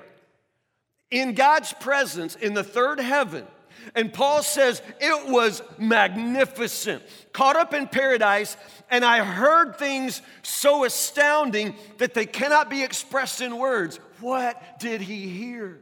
In 1.11 1.33
God's 1.33 1.71
presence, 1.73 2.35
in 2.35 2.53
the 2.53 2.63
third 2.63 2.99
heaven, 2.99 3.45
and 3.93 4.11
Paul 4.11 4.41
says 4.41 4.81
it 4.99 5.29
was 5.29 5.61
magnificent. 5.77 7.03
Caught 7.33 7.57
up 7.57 7.73
in 7.73 7.87
paradise, 7.87 8.57
and 8.89 9.05
I 9.05 9.23
heard 9.23 9.77
things 9.77 10.21
so 10.41 10.85
astounding 10.85 11.75
that 11.97 12.13
they 12.13 12.25
cannot 12.25 12.69
be 12.69 12.83
expressed 12.83 13.41
in 13.41 13.57
words. 13.57 13.99
What 14.19 14.79
did 14.79 15.01
he 15.01 15.27
hear? 15.27 15.81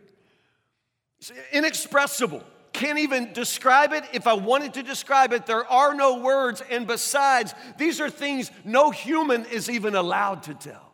It's 1.20 1.32
inexpressible. 1.52 2.44
Can't 2.74 3.00
even 3.00 3.32
describe 3.34 3.94
it. 3.94 4.04
If 4.14 4.26
I 4.26 4.34
wanted 4.34 4.74
to 4.74 4.84
describe 4.84 5.32
it, 5.32 5.46
there 5.46 5.66
are 5.66 5.94
no 5.94 6.20
words. 6.20 6.62
And 6.70 6.88
besides, 6.88 7.54
these 7.78 8.02
are 8.02 8.10
things 8.10 8.52
no 8.66 8.90
human 8.90 9.46
is 9.46 9.70
even 9.70 9.96
allowed 9.96 10.44
to 10.44 10.56
tell. 10.56 10.94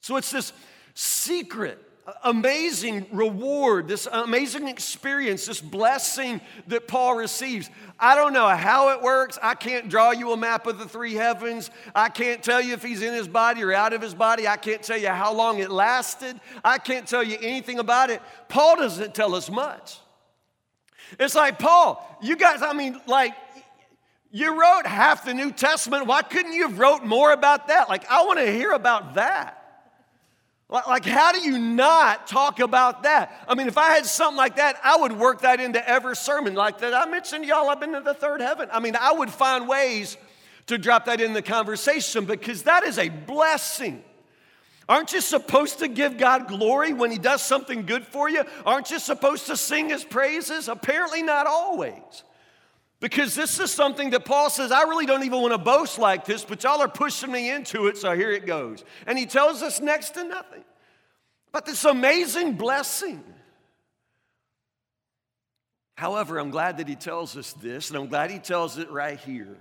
So 0.00 0.16
it's 0.16 0.30
this 0.30 0.52
secret 0.94 1.78
amazing 2.24 3.06
reward, 3.12 3.88
this 3.88 4.06
amazing 4.10 4.68
experience, 4.68 5.46
this 5.46 5.60
blessing 5.60 6.40
that 6.68 6.88
Paul 6.88 7.16
receives. 7.16 7.70
I 7.98 8.14
don't 8.14 8.32
know 8.32 8.48
how 8.48 8.90
it 8.90 9.02
works. 9.02 9.38
I 9.42 9.54
can't 9.54 9.88
draw 9.88 10.12
you 10.12 10.32
a 10.32 10.36
map 10.36 10.66
of 10.66 10.78
the 10.78 10.86
three 10.86 11.14
heavens. 11.14 11.70
I 11.94 12.08
can't 12.08 12.42
tell 12.42 12.60
you 12.60 12.74
if 12.74 12.82
he's 12.82 13.02
in 13.02 13.14
his 13.14 13.28
body 13.28 13.62
or 13.62 13.72
out 13.72 13.92
of 13.92 14.00
his 14.00 14.14
body. 14.14 14.46
I 14.46 14.56
can't 14.56 14.82
tell 14.82 14.98
you 14.98 15.08
how 15.08 15.32
long 15.32 15.58
it 15.58 15.70
lasted. 15.70 16.40
I 16.64 16.78
can't 16.78 17.06
tell 17.06 17.22
you 17.22 17.36
anything 17.40 17.78
about 17.78 18.10
it. 18.10 18.22
Paul 18.48 18.76
doesn't 18.76 19.14
tell 19.14 19.34
us 19.34 19.50
much. 19.50 19.98
It's 21.18 21.34
like, 21.34 21.58
Paul, 21.58 22.18
you 22.22 22.36
guys, 22.36 22.62
I 22.62 22.72
mean, 22.72 23.00
like, 23.06 23.34
you 24.30 24.60
wrote 24.60 24.86
half 24.86 25.24
the 25.24 25.32
New 25.32 25.50
Testament. 25.50 26.06
Why 26.06 26.22
couldn't 26.22 26.52
you 26.52 26.68
have 26.68 26.78
wrote 26.78 27.02
more 27.04 27.32
about 27.32 27.68
that? 27.68 27.88
Like, 27.88 28.08
I 28.10 28.24
want 28.24 28.38
to 28.38 28.52
hear 28.52 28.72
about 28.72 29.14
that. 29.14 29.57
Like, 30.70 31.06
how 31.06 31.32
do 31.32 31.40
you 31.40 31.58
not 31.58 32.26
talk 32.26 32.60
about 32.60 33.04
that? 33.04 33.44
I 33.48 33.54
mean, 33.54 33.68
if 33.68 33.78
I 33.78 33.94
had 33.94 34.04
something 34.04 34.36
like 34.36 34.56
that, 34.56 34.78
I 34.84 34.98
would 34.98 35.12
work 35.12 35.40
that 35.40 35.60
into 35.60 35.86
every 35.88 36.14
sermon. 36.14 36.54
Like 36.54 36.78
that 36.80 36.92
I 36.92 37.06
mentioned, 37.06 37.46
y'all, 37.46 37.70
I've 37.70 37.80
been 37.80 37.94
to 37.94 38.00
the 38.00 38.12
third 38.12 38.42
heaven. 38.42 38.68
I 38.70 38.78
mean, 38.78 38.94
I 38.94 39.12
would 39.12 39.30
find 39.30 39.66
ways 39.66 40.18
to 40.66 40.76
drop 40.76 41.06
that 41.06 41.22
in 41.22 41.32
the 41.32 41.40
conversation 41.40 42.26
because 42.26 42.64
that 42.64 42.84
is 42.84 42.98
a 42.98 43.08
blessing. 43.08 44.04
Aren't 44.86 45.14
you 45.14 45.22
supposed 45.22 45.78
to 45.78 45.88
give 45.88 46.18
God 46.18 46.48
glory 46.48 46.92
when 46.92 47.10
He 47.10 47.18
does 47.18 47.40
something 47.40 47.86
good 47.86 48.06
for 48.06 48.28
you? 48.28 48.44
Aren't 48.66 48.90
you 48.90 48.98
supposed 48.98 49.46
to 49.46 49.56
sing 49.56 49.88
His 49.88 50.04
praises? 50.04 50.68
Apparently, 50.68 51.22
not 51.22 51.46
always. 51.46 52.24
Because 53.00 53.34
this 53.34 53.60
is 53.60 53.70
something 53.70 54.10
that 54.10 54.24
Paul 54.24 54.50
says, 54.50 54.72
I 54.72 54.82
really 54.82 55.06
don't 55.06 55.24
even 55.24 55.40
want 55.40 55.52
to 55.52 55.58
boast 55.58 55.98
like 55.98 56.24
this, 56.24 56.44
but 56.44 56.64
y'all 56.64 56.80
are 56.80 56.88
pushing 56.88 57.30
me 57.30 57.50
into 57.50 57.86
it, 57.86 57.96
so 57.96 58.16
here 58.16 58.32
it 58.32 58.44
goes. 58.44 58.84
And 59.06 59.16
he 59.16 59.26
tells 59.26 59.62
us 59.62 59.80
next 59.80 60.10
to 60.10 60.24
nothing 60.24 60.64
but 61.52 61.66
this 61.66 61.84
amazing 61.84 62.52
blessing. 62.54 63.22
However, 65.96 66.38
I'm 66.38 66.50
glad 66.50 66.78
that 66.78 66.88
he 66.88 66.94
tells 66.94 67.36
us 67.36 67.52
this, 67.54 67.90
and 67.90 67.98
I'm 67.98 68.06
glad 68.06 68.30
he 68.30 68.38
tells 68.38 68.78
it 68.78 68.90
right 68.90 69.18
here 69.18 69.56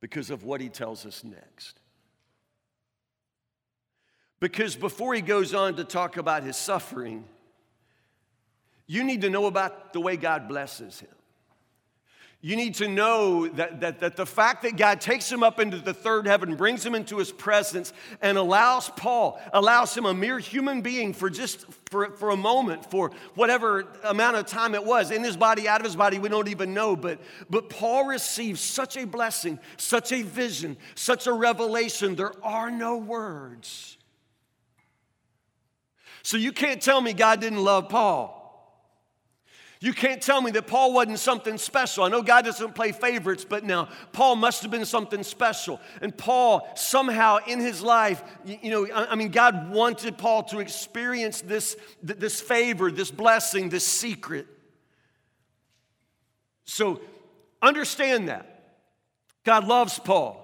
because 0.00 0.30
of 0.30 0.44
what 0.44 0.60
he 0.60 0.68
tells 0.68 1.04
us 1.04 1.22
next. 1.22 1.78
Because 4.40 4.74
before 4.74 5.14
he 5.14 5.20
goes 5.20 5.52
on 5.54 5.76
to 5.76 5.84
talk 5.84 6.16
about 6.16 6.42
his 6.42 6.56
suffering, 6.56 7.24
you 8.86 9.04
need 9.04 9.20
to 9.20 9.30
know 9.30 9.46
about 9.46 9.92
the 9.92 10.00
way 10.00 10.16
God 10.16 10.48
blesses 10.48 11.00
him. 11.00 11.10
You 12.44 12.56
need 12.56 12.74
to 12.76 12.88
know 12.88 13.46
that, 13.46 13.80
that, 13.82 14.00
that 14.00 14.16
the 14.16 14.26
fact 14.26 14.62
that 14.62 14.76
God 14.76 15.00
takes 15.00 15.30
him 15.30 15.44
up 15.44 15.60
into 15.60 15.78
the 15.78 15.94
third 15.94 16.26
heaven, 16.26 16.56
brings 16.56 16.84
him 16.84 16.92
into 16.92 17.18
his 17.18 17.30
presence, 17.30 17.92
and 18.20 18.36
allows 18.36 18.88
Paul, 18.90 19.40
allows 19.52 19.96
him 19.96 20.06
a 20.06 20.12
mere 20.12 20.40
human 20.40 20.82
being 20.82 21.12
for 21.12 21.30
just 21.30 21.64
for, 21.88 22.10
for 22.16 22.30
a 22.30 22.36
moment, 22.36 22.90
for 22.90 23.12
whatever 23.36 23.86
amount 24.02 24.38
of 24.38 24.46
time 24.46 24.74
it 24.74 24.84
was, 24.84 25.12
in 25.12 25.22
his 25.22 25.36
body, 25.36 25.68
out 25.68 25.80
of 25.80 25.84
his 25.84 25.94
body, 25.94 26.18
we 26.18 26.28
don't 26.28 26.48
even 26.48 26.74
know. 26.74 26.96
But, 26.96 27.20
but 27.48 27.70
Paul 27.70 28.06
receives 28.06 28.60
such 28.60 28.96
a 28.96 29.06
blessing, 29.06 29.60
such 29.76 30.10
a 30.10 30.22
vision, 30.22 30.76
such 30.96 31.28
a 31.28 31.32
revelation. 31.32 32.16
There 32.16 32.34
are 32.44 32.72
no 32.72 32.96
words. 32.96 33.98
So 36.24 36.36
you 36.36 36.50
can't 36.50 36.82
tell 36.82 37.00
me 37.00 37.12
God 37.12 37.40
didn't 37.40 37.62
love 37.62 37.88
Paul. 37.88 38.41
You 39.82 39.92
can't 39.92 40.22
tell 40.22 40.40
me 40.40 40.52
that 40.52 40.68
Paul 40.68 40.92
wasn't 40.94 41.18
something 41.18 41.58
special. 41.58 42.04
I 42.04 42.08
know 42.08 42.22
God 42.22 42.44
doesn't 42.44 42.76
play 42.76 42.92
favorites, 42.92 43.44
but 43.44 43.64
now 43.64 43.88
Paul 44.12 44.36
must 44.36 44.62
have 44.62 44.70
been 44.70 44.84
something 44.84 45.24
special. 45.24 45.80
And 46.00 46.16
Paul, 46.16 46.68
somehow 46.76 47.38
in 47.48 47.58
his 47.58 47.82
life, 47.82 48.22
you 48.44 48.70
know, 48.70 48.86
I 48.94 49.16
mean, 49.16 49.30
God 49.32 49.72
wanted 49.72 50.18
Paul 50.18 50.44
to 50.44 50.60
experience 50.60 51.40
this, 51.40 51.76
this 52.00 52.40
favor, 52.40 52.92
this 52.92 53.10
blessing, 53.10 53.70
this 53.70 53.84
secret. 53.84 54.46
So 56.64 57.00
understand 57.60 58.28
that. 58.28 58.76
God 59.42 59.66
loves 59.66 59.98
Paul. 59.98 60.38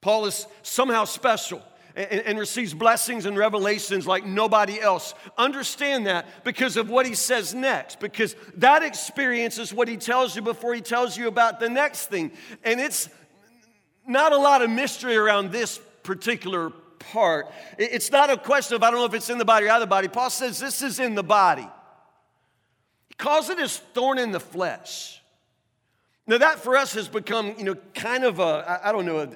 Paul 0.00 0.26
is 0.26 0.46
somehow 0.62 1.06
special 1.06 1.60
and, 1.96 2.20
and 2.22 2.38
receives 2.38 2.74
blessings 2.74 3.26
and 3.26 3.36
revelations 3.36 4.06
like 4.06 4.24
nobody 4.26 4.80
else. 4.80 5.14
Understand 5.38 6.06
that 6.06 6.44
because 6.44 6.76
of 6.76 6.90
what 6.90 7.06
he 7.06 7.14
says 7.14 7.54
next, 7.54 8.00
because 8.00 8.34
that 8.56 8.82
experience 8.82 9.58
is 9.58 9.72
what 9.72 9.88
he 9.88 9.96
tells 9.96 10.34
you 10.34 10.42
before 10.42 10.74
he 10.74 10.80
tells 10.80 11.16
you 11.16 11.28
about 11.28 11.60
the 11.60 11.68
next 11.68 12.06
thing. 12.06 12.32
And 12.62 12.80
it's 12.80 13.08
not 14.06 14.32
a 14.32 14.38
lot 14.38 14.62
of 14.62 14.70
mystery 14.70 15.16
around 15.16 15.52
this 15.52 15.80
particular 16.02 16.70
part. 16.98 17.50
It's 17.78 18.10
not 18.10 18.30
a 18.30 18.36
question 18.36 18.76
of, 18.76 18.82
I 18.82 18.90
don't 18.90 19.00
know 19.00 19.06
if 19.06 19.14
it's 19.14 19.30
in 19.30 19.38
the 19.38 19.44
body 19.44 19.66
or 19.66 19.70
out 19.70 19.76
of 19.76 19.80
the 19.80 19.86
body. 19.86 20.08
Paul 20.08 20.30
says 20.30 20.58
this 20.58 20.82
is 20.82 20.98
in 20.98 21.14
the 21.14 21.22
body. 21.22 21.68
He 23.08 23.14
calls 23.14 23.50
it 23.50 23.58
his 23.58 23.76
thorn 23.76 24.18
in 24.18 24.32
the 24.32 24.40
flesh. 24.40 25.22
Now, 26.26 26.38
that 26.38 26.60
for 26.60 26.74
us 26.76 26.94
has 26.94 27.06
become, 27.06 27.54
you 27.58 27.64
know, 27.64 27.76
kind 27.94 28.24
of 28.24 28.38
a, 28.38 28.80
I 28.82 28.92
don't 28.92 29.04
know, 29.04 29.30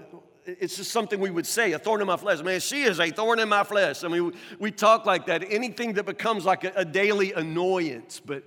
it's 0.49 0.77
just 0.77 0.91
something 0.91 1.21
we 1.21 1.31
would 1.31 1.47
say, 1.47 1.73
a 1.73 1.79
thorn 1.79 2.01
in 2.01 2.07
my 2.07 2.17
flesh. 2.17 2.43
Man, 2.43 2.61
she 2.61 2.83
is 2.83 2.99
a 3.01 3.11
thorn 3.11 3.39
in 3.39 3.49
my 3.49 3.65
flesh. 3.65 4.03
I 4.03 4.09
mean, 4.09 4.33
we, 4.59 4.71
talk 4.71 5.05
like 5.05 5.27
that. 5.27 5.45
Anything 5.49 5.95
that 5.95 6.07
becomes 6.07 6.45
like 6.45 6.65
a, 6.65 6.73
a 6.77 6.85
daily 6.85 7.33
annoyance, 7.35 8.21
but 8.25 8.45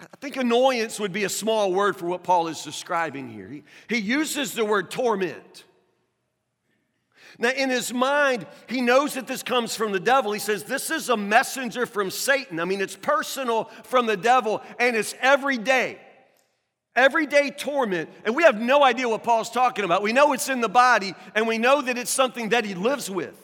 I 0.00 0.16
think 0.20 0.36
annoyance 0.36 1.00
would 1.00 1.12
be 1.12 1.24
a 1.24 1.28
small 1.28 1.72
word 1.72 1.96
for 1.96 2.06
what 2.06 2.22
Paul 2.22 2.48
is 2.48 2.62
describing 2.62 3.28
here. 3.28 3.48
He, 3.48 3.64
he 3.88 3.98
uses 3.98 4.54
the 4.54 4.64
word 4.64 4.90
torment. 4.90 5.64
Now, 7.38 7.50
in 7.50 7.68
his 7.68 7.92
mind, 7.92 8.46
he 8.68 8.80
knows 8.80 9.14
that 9.14 9.26
this 9.26 9.42
comes 9.42 9.74
from 9.74 9.90
the 9.90 9.98
devil. 9.98 10.30
He 10.30 10.38
says, 10.38 10.62
This 10.62 10.90
is 10.90 11.08
a 11.08 11.16
messenger 11.16 11.86
from 11.86 12.10
Satan. 12.10 12.60
I 12.60 12.64
mean, 12.64 12.80
it's 12.80 12.94
personal 12.94 13.64
from 13.82 14.06
the 14.06 14.16
devil, 14.16 14.62
and 14.78 14.94
it's 14.94 15.14
every 15.20 15.58
day. 15.58 15.98
Everyday 16.96 17.50
torment, 17.50 18.08
and 18.24 18.36
we 18.36 18.44
have 18.44 18.60
no 18.60 18.84
idea 18.84 19.08
what 19.08 19.24
Paul's 19.24 19.50
talking 19.50 19.84
about. 19.84 20.02
We 20.02 20.12
know 20.12 20.32
it's 20.32 20.48
in 20.48 20.60
the 20.60 20.68
body, 20.68 21.14
and 21.34 21.48
we 21.48 21.58
know 21.58 21.82
that 21.82 21.98
it's 21.98 22.10
something 22.10 22.50
that 22.50 22.64
he 22.64 22.74
lives 22.74 23.10
with. 23.10 23.34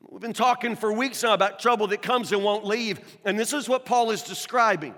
We've 0.00 0.20
been 0.20 0.32
talking 0.32 0.74
for 0.74 0.92
weeks 0.92 1.22
now 1.22 1.34
about 1.34 1.60
trouble 1.60 1.86
that 1.88 2.02
comes 2.02 2.32
and 2.32 2.42
won't 2.42 2.64
leave, 2.64 3.00
and 3.24 3.38
this 3.38 3.52
is 3.52 3.68
what 3.68 3.84
Paul 3.84 4.10
is 4.10 4.22
describing. 4.22 4.94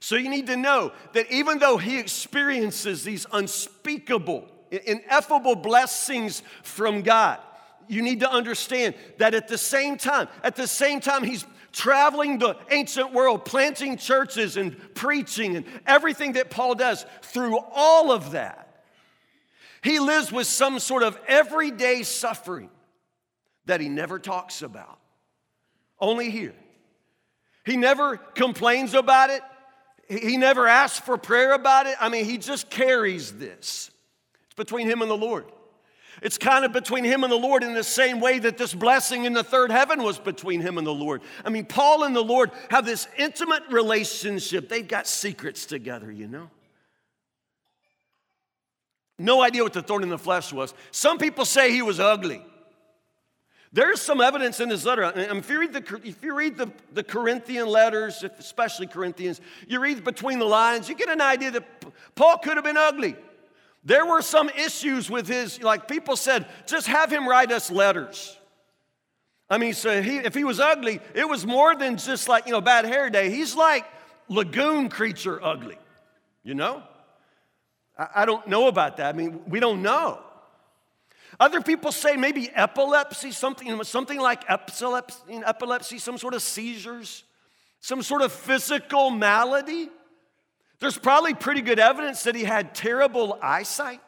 So 0.00 0.16
you 0.16 0.28
need 0.28 0.48
to 0.48 0.56
know 0.56 0.92
that 1.12 1.30
even 1.30 1.58
though 1.58 1.76
he 1.76 1.98
experiences 1.98 3.04
these 3.04 3.26
unspeakable, 3.32 4.48
ineffable 4.70 5.54
blessings 5.54 6.42
from 6.62 7.02
God, 7.02 7.38
you 7.86 8.02
need 8.02 8.20
to 8.20 8.30
understand 8.30 8.94
that 9.18 9.34
at 9.34 9.46
the 9.46 9.58
same 9.58 9.96
time, 9.96 10.28
at 10.42 10.56
the 10.56 10.66
same 10.66 11.00
time 11.00 11.22
he's 11.22 11.44
traveling 11.72 12.38
the 12.38 12.56
ancient 12.70 13.12
world, 13.12 13.44
planting 13.44 13.96
churches 13.96 14.56
and 14.56 14.76
preaching 14.94 15.56
and 15.56 15.66
everything 15.86 16.34
that 16.34 16.50
Paul 16.50 16.74
does, 16.74 17.04
through 17.22 17.58
all 17.58 18.12
of 18.12 18.32
that, 18.32 18.84
he 19.82 19.98
lives 19.98 20.30
with 20.30 20.46
some 20.46 20.78
sort 20.78 21.02
of 21.02 21.18
everyday 21.26 22.02
suffering 22.02 22.70
that 23.66 23.80
he 23.80 23.88
never 23.88 24.18
talks 24.18 24.62
about, 24.62 24.98
only 26.00 26.30
here. 26.30 26.54
He 27.64 27.76
never 27.76 28.16
complains 28.16 28.94
about 28.94 29.30
it. 29.30 29.42
he 30.08 30.36
never 30.36 30.66
asks 30.66 30.98
for 30.98 31.16
prayer 31.16 31.52
about 31.52 31.86
it. 31.86 31.96
I 32.00 32.08
mean, 32.08 32.24
he 32.24 32.38
just 32.38 32.70
carries 32.70 33.32
this. 33.32 33.90
It's 34.46 34.54
between 34.56 34.88
him 34.88 35.00
and 35.00 35.10
the 35.10 35.16
Lord. 35.16 35.46
It's 36.20 36.36
kind 36.36 36.64
of 36.64 36.72
between 36.72 37.04
him 37.04 37.24
and 37.24 37.32
the 37.32 37.38
Lord 37.38 37.62
in 37.62 37.72
the 37.72 37.84
same 37.84 38.20
way 38.20 38.38
that 38.40 38.58
this 38.58 38.74
blessing 38.74 39.24
in 39.24 39.32
the 39.32 39.42
third 39.42 39.70
heaven 39.70 40.02
was 40.02 40.18
between 40.18 40.60
him 40.60 40.76
and 40.76 40.86
the 40.86 40.94
Lord. 40.94 41.22
I 41.44 41.48
mean, 41.48 41.64
Paul 41.64 42.04
and 42.04 42.14
the 42.14 42.22
Lord 42.22 42.50
have 42.70 42.84
this 42.84 43.08
intimate 43.16 43.62
relationship. 43.70 44.68
They've 44.68 44.86
got 44.86 45.06
secrets 45.06 45.64
together, 45.64 46.12
you 46.12 46.28
know? 46.28 46.50
No 49.18 49.42
idea 49.42 49.62
what 49.62 49.72
the 49.72 49.82
thorn 49.82 50.02
in 50.02 50.08
the 50.08 50.18
flesh 50.18 50.52
was. 50.52 50.74
Some 50.90 51.18
people 51.18 51.44
say 51.44 51.70
he 51.70 51.82
was 51.82 51.98
ugly. 51.98 52.44
There's 53.72 54.02
some 54.02 54.20
evidence 54.20 54.60
in 54.60 54.68
his 54.68 54.84
letter. 54.84 55.10
If 55.16 55.48
you 55.48 55.60
read, 55.60 55.72
the, 55.72 56.00
if 56.04 56.22
you 56.22 56.34
read 56.34 56.58
the, 56.58 56.70
the 56.92 57.02
Corinthian 57.02 57.66
letters, 57.68 58.22
especially 58.38 58.86
Corinthians, 58.86 59.40
you 59.66 59.80
read 59.80 60.04
between 60.04 60.38
the 60.38 60.44
lines, 60.44 60.90
you 60.90 60.94
get 60.94 61.08
an 61.08 61.22
idea 61.22 61.52
that 61.52 61.64
Paul 62.14 62.36
could 62.38 62.56
have 62.56 62.64
been 62.64 62.76
ugly. 62.76 63.16
There 63.84 64.06
were 64.06 64.22
some 64.22 64.48
issues 64.50 65.10
with 65.10 65.26
his, 65.26 65.60
like 65.62 65.88
people 65.88 66.16
said, 66.16 66.46
just 66.66 66.86
have 66.86 67.10
him 67.10 67.28
write 67.28 67.50
us 67.50 67.70
letters. 67.70 68.38
I 69.50 69.58
mean, 69.58 69.74
so 69.74 70.00
he, 70.00 70.18
if 70.18 70.34
he 70.34 70.44
was 70.44 70.60
ugly, 70.60 71.00
it 71.14 71.28
was 71.28 71.44
more 71.44 71.74
than 71.74 71.96
just 71.96 72.28
like, 72.28 72.46
you 72.46 72.52
know, 72.52 72.60
bad 72.60 72.84
hair 72.84 73.10
day. 73.10 73.28
He's 73.28 73.54
like 73.54 73.84
lagoon 74.28 74.88
creature 74.88 75.42
ugly, 75.42 75.78
you 76.42 76.54
know? 76.54 76.82
I, 77.98 78.08
I 78.16 78.24
don't 78.24 78.46
know 78.46 78.68
about 78.68 78.96
that. 78.98 79.14
I 79.14 79.18
mean, 79.18 79.42
we 79.46 79.60
don't 79.60 79.82
know. 79.82 80.20
Other 81.40 81.60
people 81.60 81.92
say 81.92 82.16
maybe 82.16 82.50
epilepsy, 82.54 83.32
something, 83.32 83.82
something 83.84 84.20
like 84.20 84.44
epilepsy, 84.48 85.18
epilepsy, 85.44 85.98
some 85.98 86.18
sort 86.18 86.34
of 86.34 86.42
seizures, 86.42 87.24
some 87.80 88.02
sort 88.02 88.22
of 88.22 88.32
physical 88.32 89.10
malady. 89.10 89.88
There's 90.82 90.98
probably 90.98 91.32
pretty 91.32 91.60
good 91.60 91.78
evidence 91.78 92.24
that 92.24 92.34
he 92.34 92.42
had 92.42 92.74
terrible 92.74 93.38
eyesight. 93.40 94.00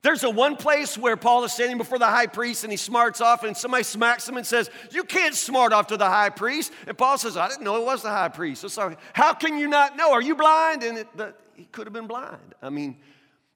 There's 0.00 0.24
a 0.24 0.30
one 0.30 0.56
place 0.56 0.96
where 0.96 1.18
Paul 1.18 1.44
is 1.44 1.52
standing 1.52 1.76
before 1.76 1.98
the 1.98 2.06
high 2.06 2.28
priest 2.28 2.64
and 2.64 2.72
he 2.72 2.78
smarts 2.78 3.20
off, 3.20 3.44
and 3.44 3.54
somebody 3.54 3.84
smacks 3.84 4.26
him 4.26 4.38
and 4.38 4.46
says, 4.46 4.70
You 4.90 5.04
can't 5.04 5.34
smart 5.34 5.74
off 5.74 5.88
to 5.88 5.98
the 5.98 6.06
high 6.06 6.30
priest. 6.30 6.72
And 6.86 6.96
Paul 6.96 7.18
says, 7.18 7.36
I 7.36 7.48
didn't 7.48 7.62
know 7.62 7.76
it 7.76 7.84
was 7.84 8.00
the 8.00 8.08
high 8.08 8.30
priest. 8.30 8.66
So. 8.70 8.96
How 9.12 9.34
can 9.34 9.58
you 9.58 9.68
not 9.68 9.98
know? 9.98 10.12
Are 10.12 10.22
you 10.22 10.34
blind? 10.34 10.82
And 10.82 10.96
it, 10.96 11.14
the, 11.14 11.34
he 11.56 11.64
could 11.64 11.86
have 11.86 11.92
been 11.92 12.06
blind. 12.06 12.54
I 12.62 12.70
mean, 12.70 12.96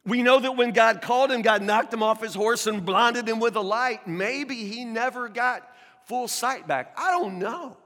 we 0.05 0.23
know 0.23 0.39
that 0.39 0.55
when 0.55 0.73
God 0.73 1.01
called 1.01 1.33
him, 1.33 1.41
God 1.41 1.63
knocked 1.63 1.95
him 1.95 2.03
off 2.03 2.21
his 2.21 2.35
horse 2.35 2.67
and 2.67 2.85
blinded 2.85 3.27
him 3.27 3.41
with 3.41 3.57
a 3.57 3.63
light. 3.63 4.07
Maybe 4.07 4.57
he 4.57 4.85
never 4.85 5.31
got 5.31 5.67
full 6.05 6.29
sight 6.29 6.69
back. 6.69 6.93
I 6.99 7.13
don't 7.13 7.39
know. 7.39 7.79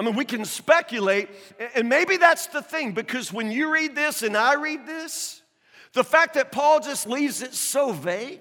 I 0.00 0.02
mean, 0.02 0.16
we 0.16 0.24
can 0.24 0.46
speculate, 0.46 1.28
and 1.74 1.86
maybe 1.86 2.16
that's 2.16 2.46
the 2.46 2.62
thing, 2.62 2.92
because 2.92 3.30
when 3.34 3.52
you 3.52 3.70
read 3.70 3.94
this 3.94 4.22
and 4.22 4.34
I 4.34 4.54
read 4.54 4.86
this, 4.86 5.42
the 5.92 6.02
fact 6.02 6.34
that 6.34 6.50
Paul 6.50 6.80
just 6.80 7.06
leaves 7.06 7.42
it 7.42 7.52
so 7.52 7.92
vague, 7.92 8.40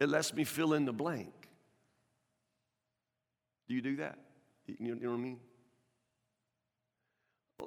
it 0.00 0.08
lets 0.08 0.34
me 0.34 0.42
fill 0.42 0.74
in 0.74 0.84
the 0.84 0.92
blank. 0.92 1.32
Do 3.68 3.76
you 3.76 3.82
do 3.82 3.94
that? 3.98 4.18
You 4.66 4.96
know 4.96 5.10
what 5.10 5.14
I 5.14 5.22
mean? 5.22 5.38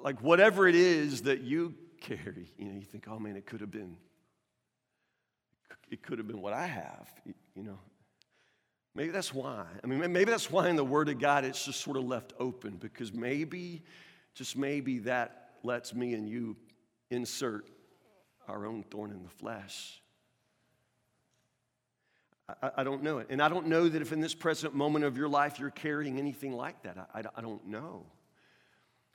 Like 0.02 0.20
whatever 0.20 0.68
it 0.68 0.74
is 0.74 1.22
that 1.22 1.40
you 1.40 1.74
carry, 2.02 2.52
you 2.58 2.66
know, 2.66 2.74
you 2.74 2.84
think, 2.84 3.06
oh 3.08 3.18
man, 3.18 3.36
it 3.36 3.46
could 3.46 3.62
have 3.62 3.70
been, 3.70 3.96
it 5.90 6.02
could 6.02 6.18
have 6.18 6.26
been 6.28 6.42
what 6.42 6.52
I 6.52 6.66
have, 6.66 7.08
you 7.54 7.62
know. 7.62 7.78
Maybe 8.96 9.10
that's 9.10 9.34
why. 9.34 9.66
I 9.84 9.86
mean, 9.86 10.00
maybe 10.10 10.30
that's 10.30 10.50
why 10.50 10.70
in 10.70 10.76
the 10.76 10.84
Word 10.84 11.10
of 11.10 11.18
God 11.18 11.44
it's 11.44 11.66
just 11.66 11.82
sort 11.82 11.98
of 11.98 12.04
left 12.04 12.32
open 12.40 12.76
because 12.76 13.12
maybe, 13.12 13.82
just 14.34 14.56
maybe 14.56 15.00
that 15.00 15.50
lets 15.62 15.94
me 15.94 16.14
and 16.14 16.26
you 16.26 16.56
insert 17.10 17.68
our 18.48 18.64
own 18.64 18.82
thorn 18.84 19.10
in 19.10 19.22
the 19.22 19.28
flesh. 19.28 20.00
I, 22.62 22.70
I 22.78 22.84
don't 22.84 23.02
know 23.02 23.18
it. 23.18 23.26
And 23.28 23.42
I 23.42 23.50
don't 23.50 23.66
know 23.66 23.86
that 23.86 24.00
if 24.00 24.12
in 24.12 24.20
this 24.20 24.34
present 24.34 24.74
moment 24.74 25.04
of 25.04 25.18
your 25.18 25.28
life 25.28 25.58
you're 25.58 25.68
carrying 25.68 26.18
anything 26.18 26.52
like 26.52 26.82
that. 26.84 26.96
I, 27.12 27.18
I, 27.18 27.22
I 27.36 27.40
don't 27.42 27.66
know. 27.66 28.06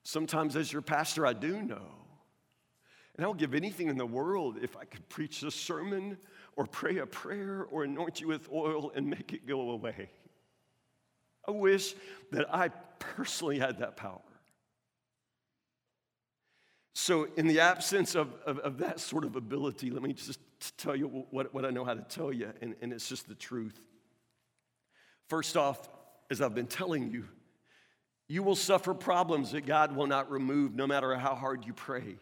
Sometimes, 0.04 0.56
as 0.56 0.72
your 0.72 0.84
pastor, 0.84 1.26
I 1.26 1.34
do 1.34 1.60
know. 1.60 1.88
And 3.16 3.26
I 3.26 3.28
will 3.28 3.36
give 3.36 3.54
anything 3.54 3.88
in 3.88 3.98
the 3.98 4.06
world 4.06 4.58
if 4.62 4.78
I 4.78 4.86
could 4.86 5.08
preach 5.10 5.44
a 5.44 5.52
sermon 5.52 6.18
or 6.56 6.66
pray 6.66 6.98
a 6.98 7.06
prayer 7.06 7.66
or 7.70 7.84
anoint 7.84 8.22
you 8.22 8.28
with 8.28 8.50
oil 8.52 8.92
and 8.96 9.08
make 9.08 9.34
it 9.34 9.46
go 9.46 9.72
away. 9.72 10.10
I 11.48 11.52
wish 11.52 11.96
that 12.32 12.54
I 12.54 12.70
personally 13.00 13.60
had 13.60 13.80
that 13.80 13.98
power. 13.98 14.22
So, 16.94 17.28
in 17.36 17.48
the 17.48 17.62
absence 17.62 18.16
of, 18.16 18.34
of, 18.46 18.60
of, 18.60 18.78
that 18.80 19.00
sort 19.00 19.24
of 19.24 19.36
ability, 19.36 19.90
let 19.90 20.04
me 20.04 20.14
just 20.14 20.40
tell 20.78 20.96
you 20.96 21.26
what, 21.32 21.54
what 21.54 21.66
I 21.66 21.70
know 21.70 21.86
how 21.86 21.94
to 21.94 22.02
tell 22.02 22.32
you, 22.32 22.52
and, 22.62 22.76
and 22.82 22.94
it's 22.94 23.08
just 23.08 23.28
the 23.28 23.34
truth. 23.34 23.80
First 25.28 25.58
off, 25.58 25.90
as 26.30 26.42
I've 26.42 26.54
been 26.54 26.68
telling 26.68 27.10
you, 27.10 27.26
you 28.28 28.44
will 28.44 28.56
suffer 28.56 28.94
problems 28.94 29.52
that 29.54 29.66
God 29.66 29.96
will 29.96 30.08
not 30.08 30.30
remove 30.30 30.76
no 30.76 30.86
matter 30.86 31.16
how 31.16 31.34
hard 31.34 31.66
you 31.66 31.74
pray. 31.74 32.18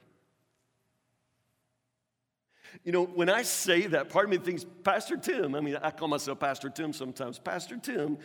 You 2.84 2.92
know, 2.92 3.06
when 3.06 3.30
I 3.30 3.44
say 3.44 3.88
that, 3.88 4.10
part 4.10 4.26
of 4.26 4.32
me 4.32 4.38
thinks, 4.38 4.66
Pastor 4.84 5.18
Tim, 5.18 5.56
I 5.56 5.60
mean, 5.60 5.78
I 5.82 5.92
call 5.92 6.08
myself 6.08 6.40
Pastor 6.40 6.70
Tim 6.70 6.94
sometimes. 6.94 7.40
Pastor 7.40 7.78
Tim, 7.78 8.18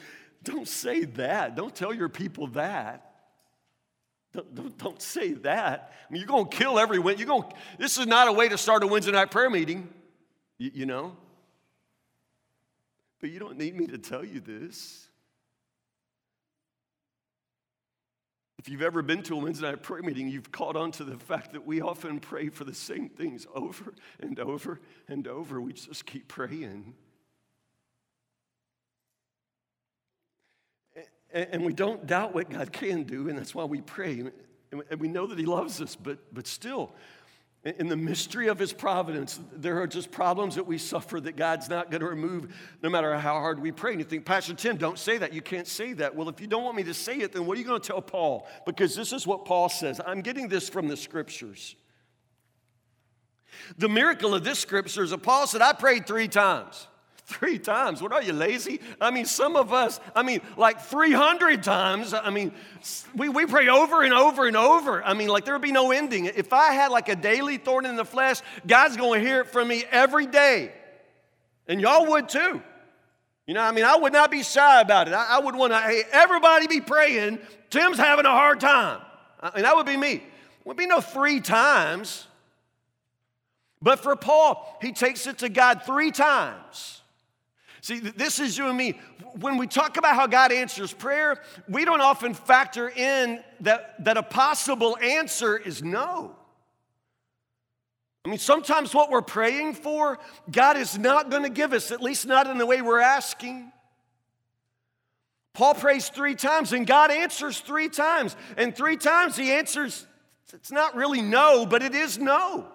don't 0.43 0.69
say 0.69 1.05
that. 1.05 1.57
Don't 1.57 1.75
tell 1.75 1.93
your 1.93 2.09
people 2.09 2.49
that. 2.49 3.11
Don't, 4.33 4.55
don't, 4.55 4.79
don't 4.79 5.03
say 5.03 5.33
that. 5.33 5.93
I 6.09 6.13
mean, 6.13 6.21
you're 6.21 6.29
going 6.29 6.49
to 6.49 6.57
kill 6.57 6.79
everyone. 6.79 7.19
You're 7.19 7.27
going. 7.27 7.45
This 7.79 7.99
is 7.99 8.07
not 8.07 8.29
a 8.29 8.33
way 8.33 8.49
to 8.49 8.59
start 8.59 8.83
a 8.83 8.87
Wednesday 8.87 9.13
night 9.13 9.31
prayer 9.31 9.49
meeting. 9.49 9.89
You, 10.59 10.71
you 10.75 10.87
know. 10.87 11.17
But 13.21 13.31
you 13.31 13.39
don't 13.39 13.57
need 13.57 13.77
me 13.77 13.87
to 13.87 13.99
tell 13.99 14.25
you 14.25 14.41
this. 14.41 15.09
If 18.65 18.71
you've 18.71 18.81
ever 18.81 19.03
been 19.03 19.23
to 19.25 19.35
a 19.35 19.37
Wednesday 19.37 19.69
night 19.69 19.83
prayer 19.83 20.01
meeting, 20.03 20.27
you've 20.27 20.51
caught 20.51 20.75
on 20.75 20.91
to 20.93 21.05
the 21.05 21.19
fact 21.19 21.53
that 21.53 21.67
we 21.67 21.83
often 21.83 22.19
pray 22.19 22.49
for 22.49 22.65
the 22.65 22.73
same 22.73 23.11
things 23.11 23.47
over 23.55 23.93
and 24.19 24.41
over 24.41 24.81
and 25.07 25.29
over. 25.29 25.61
We 25.61 25.75
just 25.75 26.07
keep 26.07 26.29
praying. 26.29 26.95
And 31.31 31.63
we 31.63 31.75
don't 31.75 32.07
doubt 32.07 32.35
what 32.35 32.49
God 32.49 32.73
can 32.73 33.03
do, 33.03 33.29
and 33.29 33.37
that's 33.37 33.55
why 33.55 33.65
we 33.65 33.83
pray. 33.83 34.25
And 34.73 34.99
we 34.99 35.09
know 35.09 35.27
that 35.27 35.39
He 35.39 35.45
loves 35.45 35.83
us, 35.83 35.95
but, 35.95 36.33
but 36.33 36.47
still, 36.47 36.95
in 37.65 37.89
the 37.89 37.97
mystery 37.97 38.49
of 38.49 38.59
his 38.59 38.75
providence, 38.75 39.41
there 39.53 39.81
are 39.81 39.87
just 39.87 40.11
problems 40.11 40.55
that 40.57 40.67
we 40.67 40.77
suffer 40.77 41.19
that 41.21 41.37
God's 41.37 41.71
not 41.71 41.91
going 41.91 42.03
to 42.03 42.07
remove 42.07 42.55
no 42.83 42.91
matter 42.91 43.17
how 43.17 43.35
hard 43.35 43.59
we 43.59 43.73
pray. 43.73 43.93
And 43.93 44.01
you 44.01 44.05
think, 44.05 44.27
Pastor 44.27 44.53
Tim, 44.53 44.77
don't 44.77 44.99
say 44.99 45.17
that. 45.19 45.33
You 45.33 45.41
can't 45.41 45.67
say 45.67 45.95
that. 45.95 46.15
Well, 46.15 46.29
if 46.29 46.43
you 46.43 46.47
don't 46.47 46.63
want 46.63 46.77
me 46.77 46.83
to 46.85 46.95
say 46.95 47.17
it, 47.17 47.33
then 47.33 47.47
what 47.47 47.57
are 47.57 47.61
you 47.61 47.67
going 47.67 47.81
to 47.81 47.87
tell 47.87 48.03
Paul? 48.03 48.47
Because 48.67 48.95
this 48.95 49.15
is 49.15 49.27
what 49.27 49.47
Paul 49.47 49.71
says. 49.71 49.99
I'm 50.07 50.21
getting 50.21 50.49
this 50.49 50.69
from 50.69 50.89
the 50.89 50.97
scriptures. 50.97 51.75
The 53.79 53.89
miracle 53.89 54.35
of 54.35 54.45
this 54.45 54.59
scripture 54.59 55.03
is 55.03 55.11
that 55.11 55.23
Paul 55.23 55.47
said, 55.47 55.63
I 55.63 55.73
prayed 55.73 56.07
three 56.07 56.29
times. 56.29 56.87
Three 57.27 57.59
times. 57.59 58.03
What 58.03 58.13
are 58.13 58.23
you, 58.23 58.35
lazy? 58.35 58.81
I 59.01 59.11
mean, 59.11 59.25
some 59.25 59.57
of 59.57 59.73
us, 59.73 59.99
I 60.15 60.23
mean, 60.23 60.43
like 60.59 60.83
300 60.83 61.63
times. 61.63 62.13
I 62.13 62.29
mean, 62.29 62.53
we, 63.15 63.31
we 63.31 63.47
pray 63.47 63.69
over 63.69 64.03
and 64.03 64.13
over 64.13 64.47
and 64.47 64.57
over. 64.57 65.03
I 65.03 65.15
mean, 65.15 65.29
like 65.29 65.47
there 65.47 65.55
would 65.55 65.63
be 65.63 65.73
no 65.73 65.91
ending. 65.91 66.27
If 66.27 66.53
I 66.53 66.73
had 66.73 66.91
like 66.91 67.09
a 67.09 67.17
daily 67.17 67.57
thorn 67.57 67.87
in 67.87 67.97
the 67.97 68.05
flesh, 68.05 68.43
God's 68.67 68.99
going 68.99 69.23
to 69.23 69.27
hear 69.27 69.41
it 69.41 69.49
from 69.49 69.69
me 69.69 69.85
every 69.91 70.27
day. 70.27 70.73
And 71.67 71.81
y'all 71.81 72.07
would 72.11 72.29
too. 72.29 72.63
You 73.47 73.55
know, 73.55 73.63
I 73.63 73.73
mean, 73.73 73.85
I 73.85 73.97
would 73.97 74.13
not 74.13 74.31
be 74.31 74.43
shy 74.43 74.83
about 74.83 75.09
it. 75.09 75.15
I, 75.15 75.37
I 75.37 75.41
would 75.41 75.57
want 75.57 75.73
to, 75.73 75.81
hey, 75.81 76.03
everybody 76.13 76.67
be 76.67 76.83
praying. 76.83 77.39
Tim's 77.71 77.97
having 77.97 78.27
a 78.27 78.31
hard 78.31 78.61
time. 78.61 79.01
I 79.41 79.51
mean, 79.55 79.63
that 79.63 79.77
would 79.77 79.87
be 79.87 79.97
me. 79.97 80.23
Would 80.65 80.77
be 80.77 80.87
no 80.87 81.01
three 81.01 81.41
times. 81.41 82.27
But 83.81 84.01
for 84.01 84.15
Paul, 84.15 84.79
he 84.83 84.93
takes 84.93 85.27
it 85.27 85.39
to 85.39 85.49
God 85.49 85.83
three 85.85 86.11
times. 86.11 87.01
See, 87.85 87.99
this 87.99 88.41
is 88.41 88.57
you 88.57 88.69
and 88.69 88.79
me. 88.79 88.99
When 89.41 89.59
we 89.59 89.67
talk 89.67 89.99
about 89.99 90.15
how 90.15 90.27
God 90.27 90.53
answers 90.53 90.91
prayer, 90.91 91.43
we 91.69 91.85
don't 91.85 92.01
often 92.01 92.33
factor 92.33 92.89
in 92.89 93.45
that, 93.61 94.03
that 94.03 94.17
a 94.17 94.23
possible 94.23 94.97
answer 95.03 95.59
is 95.59 95.83
no. 95.83 96.35
I 98.25 98.31
mean, 98.31 98.39
sometimes 98.39 98.95
what 98.95 99.11
we're 99.11 99.21
praying 99.21 99.75
for, 99.75 100.19
God 100.51 100.79
is 100.79 100.97
not 100.97 101.29
going 101.29 101.43
to 101.43 101.51
give 101.51 101.75
us, 101.75 101.91
at 101.91 102.01
least 102.01 102.27
not 102.27 102.47
in 102.47 102.57
the 102.57 102.65
way 102.65 102.81
we're 102.81 103.03
asking. 103.03 103.71
Paul 105.53 105.75
prays 105.75 106.09
three 106.09 106.37
times 106.37 106.73
and 106.73 106.87
God 106.87 107.11
answers 107.11 107.61
three 107.61 107.91
times. 107.91 108.35
And 108.57 108.75
three 108.75 108.97
times 108.97 109.37
he 109.37 109.53
answers, 109.53 110.07
it's 110.55 110.73
not 110.73 110.97
really 110.97 111.21
no, 111.21 111.67
but 111.67 111.83
it 111.83 111.95
is 111.95 112.17
no. 112.19 112.67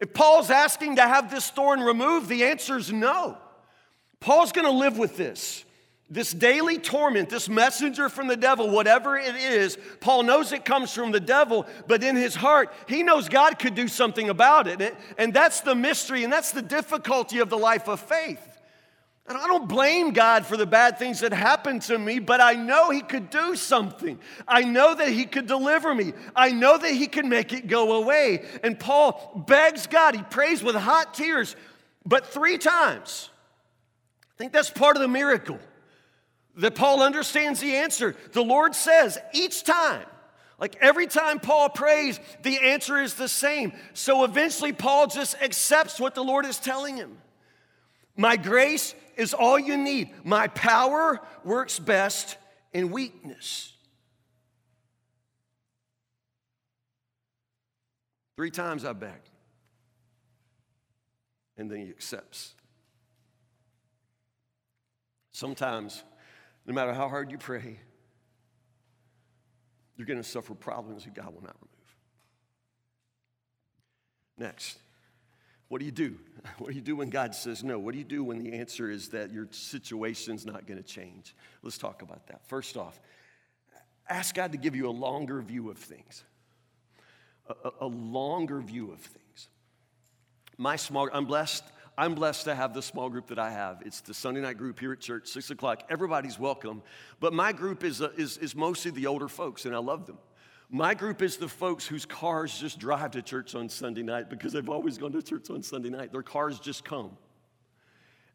If 0.00 0.12
Paul's 0.12 0.50
asking 0.50 0.96
to 0.96 1.02
have 1.02 1.30
this 1.30 1.48
thorn 1.48 1.80
removed, 1.80 2.28
the 2.28 2.44
answer 2.44 2.76
is 2.76 2.92
no. 2.92 3.38
Paul's 4.24 4.52
going 4.52 4.64
to 4.64 4.70
live 4.70 4.96
with 4.96 5.18
this. 5.18 5.66
this 6.08 6.32
daily 6.32 6.78
torment, 6.78 7.28
this 7.28 7.46
messenger 7.46 8.08
from 8.08 8.26
the 8.26 8.38
devil, 8.38 8.70
whatever 8.70 9.18
it 9.18 9.36
is, 9.36 9.76
Paul 10.00 10.22
knows 10.22 10.50
it 10.50 10.64
comes 10.64 10.94
from 10.94 11.12
the 11.12 11.20
devil, 11.20 11.66
but 11.86 12.02
in 12.02 12.16
his 12.16 12.34
heart, 12.34 12.72
he 12.88 13.02
knows 13.02 13.28
God 13.28 13.58
could 13.58 13.74
do 13.74 13.86
something 13.86 14.30
about 14.30 14.66
it. 14.66 14.96
And 15.18 15.34
that's 15.34 15.60
the 15.60 15.74
mystery, 15.74 16.24
and 16.24 16.32
that's 16.32 16.52
the 16.52 16.62
difficulty 16.62 17.40
of 17.40 17.50
the 17.50 17.58
life 17.58 17.86
of 17.86 18.00
faith. 18.00 18.40
And 19.26 19.36
I 19.36 19.46
don't 19.46 19.68
blame 19.68 20.12
God 20.12 20.46
for 20.46 20.56
the 20.56 20.64
bad 20.66 20.98
things 20.98 21.20
that 21.20 21.34
happened 21.34 21.82
to 21.82 21.98
me, 21.98 22.18
but 22.18 22.40
I 22.40 22.54
know 22.54 22.88
He 22.88 23.02
could 23.02 23.28
do 23.28 23.54
something. 23.56 24.18
I 24.48 24.62
know 24.62 24.94
that 24.94 25.10
He 25.10 25.26
could 25.26 25.46
deliver 25.46 25.94
me. 25.94 26.14
I 26.34 26.50
know 26.50 26.78
that 26.78 26.92
He 26.92 27.08
can 27.08 27.28
make 27.28 27.52
it 27.52 27.66
go 27.66 28.02
away. 28.02 28.46
And 28.62 28.80
Paul 28.80 29.44
begs 29.46 29.86
God, 29.86 30.14
he 30.14 30.22
prays 30.22 30.62
with 30.62 30.76
hot 30.76 31.12
tears, 31.12 31.56
but 32.06 32.26
three 32.26 32.56
times. 32.56 33.28
I 34.34 34.38
think 34.38 34.52
that's 34.52 34.70
part 34.70 34.96
of 34.96 35.02
the 35.02 35.08
miracle 35.08 35.58
that 36.56 36.74
Paul 36.74 37.02
understands 37.02 37.60
the 37.60 37.76
answer. 37.76 38.16
The 38.32 38.42
Lord 38.42 38.74
says 38.74 39.18
each 39.32 39.64
time, 39.64 40.04
like 40.58 40.76
every 40.80 41.06
time 41.06 41.40
Paul 41.40 41.68
prays, 41.68 42.18
the 42.42 42.58
answer 42.58 42.98
is 42.98 43.14
the 43.14 43.28
same. 43.28 43.72
So 43.92 44.24
eventually, 44.24 44.72
Paul 44.72 45.06
just 45.06 45.40
accepts 45.40 46.00
what 46.00 46.14
the 46.14 46.24
Lord 46.24 46.46
is 46.46 46.58
telling 46.58 46.96
him. 46.96 47.16
My 48.16 48.36
grace 48.36 48.94
is 49.16 49.34
all 49.34 49.58
you 49.58 49.76
need. 49.76 50.10
My 50.24 50.48
power 50.48 51.20
works 51.44 51.78
best 51.78 52.36
in 52.72 52.90
weakness. 52.90 53.72
Three 58.36 58.50
times 58.50 58.84
I 58.84 58.92
begged. 58.92 59.30
And 61.56 61.70
then 61.70 61.78
he 61.78 61.90
accepts. 61.90 62.54
Sometimes, 65.34 66.04
no 66.64 66.72
matter 66.72 66.94
how 66.94 67.08
hard 67.08 67.32
you 67.32 67.38
pray, 67.38 67.80
you're 69.96 70.06
going 70.06 70.22
to 70.22 70.28
suffer 70.28 70.54
problems 70.54 71.02
that 71.04 71.14
God 71.14 71.34
will 71.34 71.42
not 71.42 71.56
remove. 71.60 71.96
Next, 74.38 74.78
what 75.66 75.80
do 75.80 75.86
you 75.86 75.92
do? 75.92 76.16
What 76.58 76.68
do 76.68 76.74
you 76.74 76.82
do 76.82 76.94
when 76.94 77.10
God 77.10 77.34
says 77.34 77.64
no? 77.64 77.80
What 77.80 77.92
do 77.92 77.98
you 77.98 78.04
do 78.04 78.22
when 78.22 78.38
the 78.38 78.52
answer 78.52 78.88
is 78.88 79.08
that 79.08 79.32
your 79.32 79.48
situation's 79.50 80.46
not 80.46 80.68
going 80.68 80.80
to 80.80 80.88
change? 80.88 81.34
Let's 81.62 81.78
talk 81.78 82.02
about 82.02 82.28
that. 82.28 82.46
First 82.46 82.76
off, 82.76 83.00
ask 84.08 84.36
God 84.36 84.52
to 84.52 84.58
give 84.58 84.76
you 84.76 84.88
a 84.88 84.92
longer 84.92 85.40
view 85.40 85.68
of 85.68 85.78
things. 85.78 86.22
A, 87.48 87.70
a, 87.80 87.86
longer 87.86 88.60
view 88.60 88.92
of 88.92 89.00
things. 89.00 89.48
My 90.58 90.76
small, 90.76 91.08
I'm 91.12 91.24
blessed. 91.24 91.64
I'm 91.96 92.14
blessed 92.14 92.44
to 92.44 92.54
have 92.54 92.74
the 92.74 92.82
small 92.82 93.08
group 93.08 93.28
that 93.28 93.38
I 93.38 93.50
have. 93.50 93.82
It's 93.84 94.00
the 94.00 94.14
Sunday 94.14 94.40
night 94.40 94.58
group 94.58 94.80
here 94.80 94.92
at 94.92 95.00
church, 95.00 95.28
six 95.28 95.50
o'clock. 95.50 95.84
Everybody's 95.88 96.38
welcome, 96.38 96.82
but 97.20 97.32
my 97.32 97.52
group 97.52 97.84
is, 97.84 98.00
is, 98.16 98.36
is 98.38 98.56
mostly 98.56 98.90
the 98.90 99.06
older 99.06 99.28
folks, 99.28 99.64
and 99.64 99.74
I 99.74 99.78
love 99.78 100.06
them. 100.06 100.18
My 100.70 100.94
group 100.94 101.22
is 101.22 101.36
the 101.36 101.48
folks 101.48 101.86
whose 101.86 102.04
cars 102.04 102.58
just 102.58 102.80
drive 102.80 103.12
to 103.12 103.22
church 103.22 103.54
on 103.54 103.68
Sunday 103.68 104.02
night 104.02 104.28
because 104.28 104.52
they've 104.52 104.68
always 104.68 104.98
gone 104.98 105.12
to 105.12 105.22
church 105.22 105.50
on 105.50 105.62
Sunday 105.62 105.90
night. 105.90 106.10
Their 106.10 106.22
cars 106.22 106.58
just 106.58 106.84
come. 106.84 107.16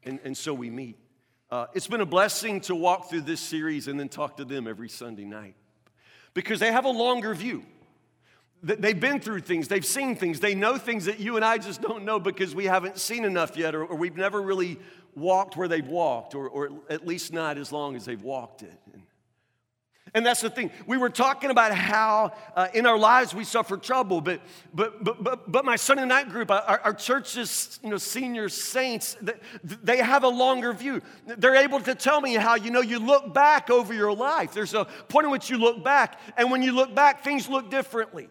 And, 0.03 0.19
and 0.23 0.37
so 0.37 0.53
we 0.53 0.69
meet. 0.69 0.97
Uh, 1.51 1.65
it's 1.73 1.87
been 1.87 2.01
a 2.01 2.05
blessing 2.05 2.61
to 2.61 2.75
walk 2.75 3.09
through 3.09 3.21
this 3.21 3.41
series 3.41 3.89
and 3.89 3.99
then 3.99 4.07
talk 4.07 4.37
to 4.37 4.45
them 4.45 4.67
every 4.67 4.87
Sunday 4.87 5.25
night 5.25 5.55
because 6.33 6.59
they 6.59 6.71
have 6.71 6.85
a 6.85 6.91
longer 6.91 7.33
view. 7.33 7.63
They've 8.61 8.99
been 8.99 9.21
through 9.21 9.41
things, 9.41 9.69
they've 9.69 9.85
seen 9.85 10.15
things, 10.15 10.41
they 10.41 10.53
know 10.53 10.77
things 10.77 11.05
that 11.05 11.19
you 11.19 11.37
and 11.37 11.45
I 11.45 11.57
just 11.57 11.81
don't 11.81 12.03
know 12.03 12.19
because 12.19 12.53
we 12.53 12.65
haven't 12.65 12.97
seen 12.97 13.23
enough 13.23 13.55
yet, 13.55 13.73
or, 13.73 13.85
or 13.85 13.95
we've 13.95 14.17
never 14.17 14.41
really 14.41 14.77
walked 15.15 15.55
where 15.55 15.69
they've 15.69 15.87
walked, 15.87 16.35
or, 16.35 16.49
or 16.49 16.69
at 16.89 17.07
least 17.07 17.31
not 17.31 17.57
as 17.57 17.71
long 17.71 17.95
as 17.95 18.03
they've 18.03 18.21
walked 18.21 18.63
it. 18.63 18.77
And 18.93 19.03
and 20.13 20.25
that's 20.25 20.41
the 20.41 20.49
thing. 20.49 20.71
We 20.87 20.97
were 20.97 21.09
talking 21.09 21.51
about 21.51 21.73
how 21.73 22.33
uh, 22.55 22.67
in 22.73 22.85
our 22.85 22.97
lives 22.97 23.33
we 23.33 23.43
suffer 23.43 23.77
trouble, 23.77 24.21
but, 24.21 24.41
but, 24.73 25.03
but, 25.03 25.23
but, 25.23 25.51
but 25.51 25.65
my 25.65 25.75
Sunday 25.75 26.05
night 26.05 26.29
group, 26.29 26.49
our, 26.51 26.79
our 26.83 26.93
church's 26.93 27.79
you 27.83 27.89
know, 27.89 27.97
senior 27.97 28.49
saints, 28.49 29.17
they 29.63 29.97
have 29.97 30.23
a 30.23 30.29
longer 30.29 30.73
view. 30.73 31.01
They're 31.25 31.55
able 31.55 31.79
to 31.81 31.95
tell 31.95 32.21
me 32.21 32.35
how, 32.35 32.55
you 32.55 32.71
know, 32.71 32.81
you 32.81 32.99
look 32.99 33.33
back 33.33 33.69
over 33.69 33.93
your 33.93 34.13
life. 34.13 34.53
There's 34.53 34.73
a 34.73 34.85
point 34.85 35.25
in 35.25 35.31
which 35.31 35.49
you 35.49 35.57
look 35.57 35.83
back, 35.83 36.19
and 36.37 36.49
when 36.49 36.63
you 36.63 36.71
look 36.71 36.95
back, 36.95 37.23
things 37.23 37.47
look 37.47 37.69
differently. 37.69 38.29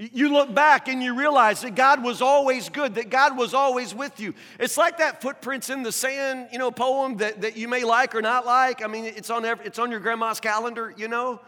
You 0.00 0.32
look 0.32 0.54
back 0.54 0.88
and 0.88 1.02
you 1.02 1.14
realize 1.14 1.60
that 1.60 1.74
God 1.74 2.02
was 2.02 2.22
always 2.22 2.70
good, 2.70 2.94
that 2.94 3.10
God 3.10 3.36
was 3.36 3.52
always 3.52 3.94
with 3.94 4.18
you. 4.18 4.32
It's 4.58 4.78
like 4.78 4.96
that 4.96 5.20
footprints 5.20 5.68
in 5.68 5.82
the 5.82 5.92
sand, 5.92 6.48
you 6.52 6.58
know, 6.58 6.70
poem 6.70 7.18
that, 7.18 7.42
that 7.42 7.58
you 7.58 7.68
may 7.68 7.84
like 7.84 8.14
or 8.14 8.22
not 8.22 8.46
like. 8.46 8.82
I 8.82 8.86
mean, 8.86 9.04
it's 9.04 9.28
on, 9.28 9.44
every, 9.44 9.66
it's 9.66 9.78
on 9.78 9.90
your 9.90 10.00
grandma's 10.00 10.40
calendar, 10.40 10.94
you 10.96 11.06
know. 11.06 11.38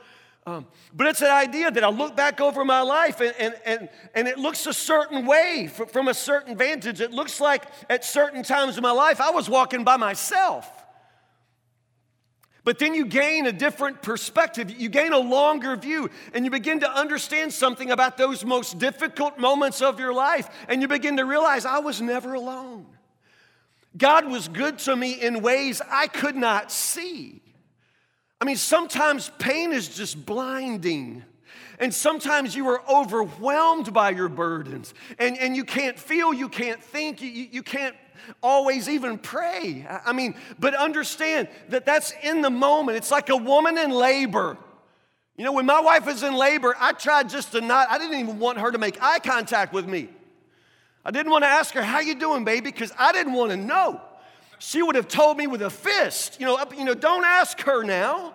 Um, 0.45 0.67
but 0.95 1.07
it's 1.07 1.23
an 1.23 1.31
idea 1.31 1.71
that 1.71 1.83
I 1.83 1.89
look 1.89 2.15
back 2.15 2.43
over 2.43 2.63
my 2.63 2.83
life 2.83 3.23
and, 3.23 3.35
and, 3.39 3.55
and, 3.65 3.89
and 4.15 4.29
it 4.29 4.39
looks 4.39 4.67
a 4.67 4.75
certain 4.75 5.25
way 5.25 5.71
from 5.73 6.09
a 6.09 6.15
certain 6.15 6.55
vantage. 6.55 7.01
It 7.01 7.11
looks 7.11 7.41
like 7.41 7.65
at 7.89 8.05
certain 8.05 8.43
times 8.43 8.77
in 8.77 8.83
my 8.83 8.91
life 8.91 9.19
I 9.19 9.31
was 9.31 9.49
walking 9.49 9.83
by 9.83 9.97
myself. 9.97 10.82
But 12.65 12.79
then 12.79 12.95
you 12.95 13.07
gain 13.07 13.47
a 13.47 13.53
different 13.53 14.03
perspective. 14.03 14.71
You 14.71 14.89
gain 14.89 15.13
a 15.13 15.19
longer 15.19 15.75
view, 15.77 16.11
and 16.33 16.45
you 16.45 16.51
begin 16.51 16.81
to 16.81 16.91
understand 16.91 17.53
something 17.53 17.91
about 17.91 18.17
those 18.17 18.45
most 18.45 18.79
difficult 18.79 19.39
moments 19.39 19.83
of 19.83 19.99
your 19.99 20.15
life. 20.15 20.49
And 20.69 20.81
you 20.81 20.87
begin 20.87 21.17
to 21.17 21.25
realize 21.25 21.65
I 21.65 21.81
was 21.81 22.01
never 22.01 22.35
alone. 22.35 22.87
God 23.97 24.31
was 24.31 24.49
good 24.49 24.79
to 24.81 24.95
me 24.95 25.13
in 25.13 25.43
ways 25.43 25.83
I 25.91 26.07
could 26.07 26.37
not 26.37 26.71
see. 26.71 27.43
I 28.41 28.45
mean, 28.45 28.57
sometimes 28.57 29.31
pain 29.39 29.73
is 29.73 29.89
just 29.89 30.25
blinding. 30.25 31.25
And 31.79 31.93
sometimes 31.93 32.55
you 32.55 32.69
are 32.69 32.83
overwhelmed 32.89 33.93
by 33.93 34.11
your 34.11 34.29
burdens, 34.29 34.95
and, 35.19 35.37
and 35.37 35.57
you 35.57 35.65
can't 35.65 35.99
feel, 35.99 36.33
you 36.33 36.49
can't 36.49 36.81
think, 36.81 37.21
you, 37.21 37.29
you 37.29 37.63
can't 37.63 37.97
always 38.43 38.89
even 38.89 39.19
pray. 39.19 39.87
I 40.05 40.13
mean, 40.13 40.35
but 40.59 40.75
understand 40.75 41.49
that 41.69 41.85
that's 41.85 42.13
in 42.23 42.43
the 42.43 42.51
moment. 42.51 42.97
It's 42.99 43.11
like 43.11 43.29
a 43.29 43.37
woman 43.37 43.79
in 43.79 43.91
labor. 43.91 44.57
You 45.37 45.45
know, 45.45 45.53
when 45.53 45.67
my 45.67 45.81
wife 45.81 46.07
was 46.07 46.23
in 46.23 46.35
labor, 46.35 46.77
I 46.79 46.93
tried 46.93 47.29
just 47.29 47.53
to 47.53 47.61
not, 47.61 47.91
I 47.91 47.99
didn't 47.99 48.19
even 48.21 48.39
want 48.39 48.59
her 48.59 48.71
to 48.71 48.79
make 48.79 49.03
eye 49.03 49.19
contact 49.19 49.73
with 49.73 49.87
me. 49.87 50.09
I 51.05 51.11
didn't 51.11 51.33
want 51.33 51.43
to 51.45 51.49
ask 51.49 51.75
her, 51.75 51.83
how 51.83 52.01
you 52.01 52.15
doing, 52.15 52.45
baby? 52.45 52.71
Because 52.71 52.93
I 52.99 53.13
didn't 53.13 53.33
want 53.33 53.51
to 53.51 53.57
know. 53.57 54.01
She 54.59 54.83
would 54.83 54.95
have 54.95 55.09
told 55.09 55.37
me 55.37 55.49
with 55.49 55.63
a 55.63 55.71
fist, 55.71 56.39
you 56.39 56.47
know, 56.47 56.57
up, 56.57 56.77
you 56.77 56.85
know, 56.85 56.95
don't 56.95 57.25
ask 57.25 57.61
her 57.63 57.83
now. 57.83 58.35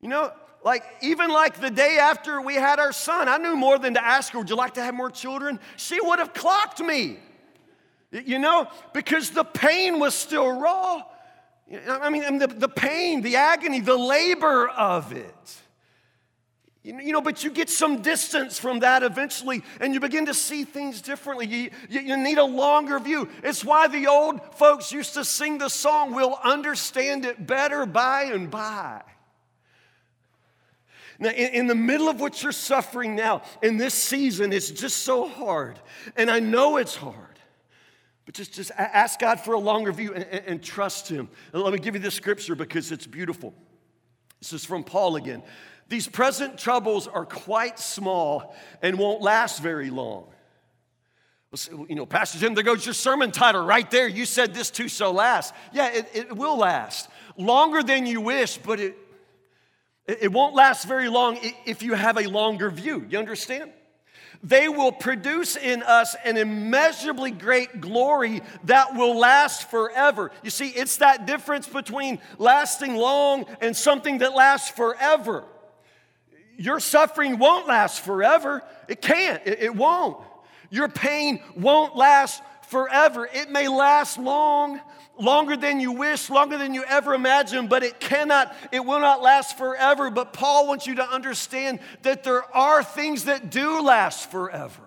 You 0.00 0.08
know, 0.08 0.32
like 0.64 0.84
even 1.02 1.30
like 1.30 1.60
the 1.60 1.70
day 1.70 1.98
after 1.98 2.40
we 2.40 2.54
had 2.54 2.78
our 2.78 2.92
son, 2.92 3.28
I 3.28 3.38
knew 3.38 3.56
more 3.56 3.78
than 3.78 3.94
to 3.94 4.04
ask 4.04 4.32
her, 4.32 4.38
would 4.38 4.50
you 4.50 4.56
like 4.56 4.74
to 4.74 4.82
have 4.82 4.94
more 4.94 5.10
children? 5.10 5.58
She 5.76 5.98
would 6.00 6.18
have 6.18 6.32
clocked 6.32 6.80
me. 6.80 7.18
You 8.12 8.38
know, 8.38 8.68
because 8.92 9.30
the 9.30 9.44
pain 9.44 10.00
was 10.00 10.14
still 10.14 10.50
raw. 10.50 11.02
I 11.88 12.10
mean, 12.10 12.38
the, 12.38 12.48
the 12.48 12.68
pain, 12.68 13.22
the 13.22 13.36
agony, 13.36 13.80
the 13.80 13.96
labor 13.96 14.68
of 14.68 15.12
it. 15.12 15.56
You 16.82 17.12
know, 17.12 17.20
but 17.20 17.44
you 17.44 17.50
get 17.50 17.68
some 17.68 18.00
distance 18.00 18.58
from 18.58 18.80
that 18.80 19.02
eventually, 19.02 19.62
and 19.80 19.92
you 19.92 20.00
begin 20.00 20.26
to 20.26 20.34
see 20.34 20.64
things 20.64 21.02
differently. 21.02 21.46
You, 21.46 21.70
you, 21.90 22.00
you, 22.00 22.16
need 22.16 22.38
a 22.38 22.44
longer 22.44 22.98
view. 22.98 23.28
It's 23.44 23.62
why 23.62 23.86
the 23.86 24.06
old 24.06 24.40
folks 24.54 24.90
used 24.90 25.12
to 25.14 25.24
sing 25.24 25.58
the 25.58 25.68
song, 25.68 26.14
We'll 26.14 26.38
understand 26.42 27.26
it 27.26 27.46
better 27.46 27.84
by 27.84 28.22
and 28.24 28.50
by. 28.50 29.02
Now, 31.18 31.28
in, 31.28 31.50
in 31.52 31.66
the 31.66 31.74
middle 31.74 32.08
of 32.08 32.18
what 32.18 32.42
you're 32.42 32.50
suffering 32.50 33.14
now, 33.14 33.42
in 33.62 33.76
this 33.76 33.92
season, 33.92 34.50
it's 34.54 34.70
just 34.70 35.02
so 35.02 35.28
hard. 35.28 35.78
And 36.16 36.30
I 36.30 36.40
know 36.40 36.78
it's 36.78 36.96
hard. 36.96 37.29
But 38.30 38.36
just, 38.36 38.54
just 38.54 38.70
ask 38.78 39.18
God 39.18 39.40
for 39.40 39.54
a 39.54 39.58
longer 39.58 39.90
view 39.90 40.14
and, 40.14 40.22
and, 40.22 40.46
and 40.46 40.62
trust 40.62 41.08
Him. 41.08 41.28
And 41.52 41.64
let 41.64 41.72
me 41.72 41.80
give 41.80 41.96
you 41.96 42.00
this 42.00 42.14
scripture 42.14 42.54
because 42.54 42.92
it's 42.92 43.04
beautiful. 43.04 43.52
This 44.38 44.52
is 44.52 44.64
from 44.64 44.84
Paul 44.84 45.16
again. 45.16 45.42
These 45.88 46.06
present 46.06 46.56
troubles 46.56 47.08
are 47.08 47.26
quite 47.26 47.80
small 47.80 48.54
and 48.82 49.00
won't 49.00 49.20
last 49.20 49.60
very 49.60 49.90
long. 49.90 50.26
You 51.88 51.96
know, 51.96 52.06
Pastor 52.06 52.38
Jim, 52.38 52.54
there 52.54 52.62
goes 52.62 52.86
your 52.86 52.94
sermon 52.94 53.32
title 53.32 53.64
right 53.64 53.90
there. 53.90 54.06
You 54.06 54.24
said 54.24 54.54
this 54.54 54.70
too 54.70 54.86
shall 54.86 55.12
last. 55.12 55.52
Yeah, 55.72 55.88
it, 55.88 56.08
it 56.14 56.36
will 56.36 56.56
last. 56.56 57.08
Longer 57.36 57.82
than 57.82 58.06
you 58.06 58.20
wish, 58.20 58.58
but 58.58 58.78
it, 58.78 58.96
it 60.06 60.30
won't 60.30 60.54
last 60.54 60.86
very 60.86 61.08
long 61.08 61.36
if 61.66 61.82
you 61.82 61.94
have 61.94 62.16
a 62.16 62.28
longer 62.28 62.70
view. 62.70 63.04
You 63.10 63.18
understand? 63.18 63.72
They 64.42 64.68
will 64.68 64.92
produce 64.92 65.56
in 65.56 65.82
us 65.82 66.16
an 66.24 66.38
immeasurably 66.38 67.30
great 67.30 67.80
glory 67.80 68.40
that 68.64 68.94
will 68.94 69.18
last 69.18 69.70
forever. 69.70 70.30
You 70.42 70.48
see, 70.48 70.68
it's 70.68 70.96
that 70.98 71.26
difference 71.26 71.68
between 71.68 72.20
lasting 72.38 72.96
long 72.96 73.44
and 73.60 73.76
something 73.76 74.18
that 74.18 74.34
lasts 74.34 74.70
forever. 74.70 75.44
Your 76.56 76.80
suffering 76.80 77.38
won't 77.38 77.68
last 77.68 78.02
forever. 78.02 78.62
It 78.88 79.02
can't, 79.02 79.42
it, 79.46 79.74
won't. 79.74 80.18
Your 80.70 80.88
pain 80.88 81.42
won't 81.54 81.96
last 81.96 82.42
forever. 82.68 83.28
It 83.32 83.50
may 83.50 83.68
last 83.68 84.18
long, 84.18 84.80
longer 85.20 85.56
than 85.56 85.80
you 85.80 85.92
wish, 85.92 86.30
longer 86.30 86.58
than 86.58 86.74
you 86.74 86.84
ever 86.84 87.14
imagined, 87.14 87.68
but 87.68 87.82
it 87.82 88.00
cannot, 88.00 88.54
it 88.72 88.84
will 88.84 89.00
not 89.00 89.22
last 89.22 89.58
forever. 89.58 90.10
But 90.10 90.32
Paul 90.32 90.66
wants 90.66 90.86
you 90.86 90.96
to 90.96 91.08
understand 91.08 91.80
that 92.02 92.24
there 92.24 92.44
are 92.54 92.82
things 92.82 93.24
that 93.24 93.50
do 93.50 93.80
last 93.80 94.30
forever. 94.30 94.82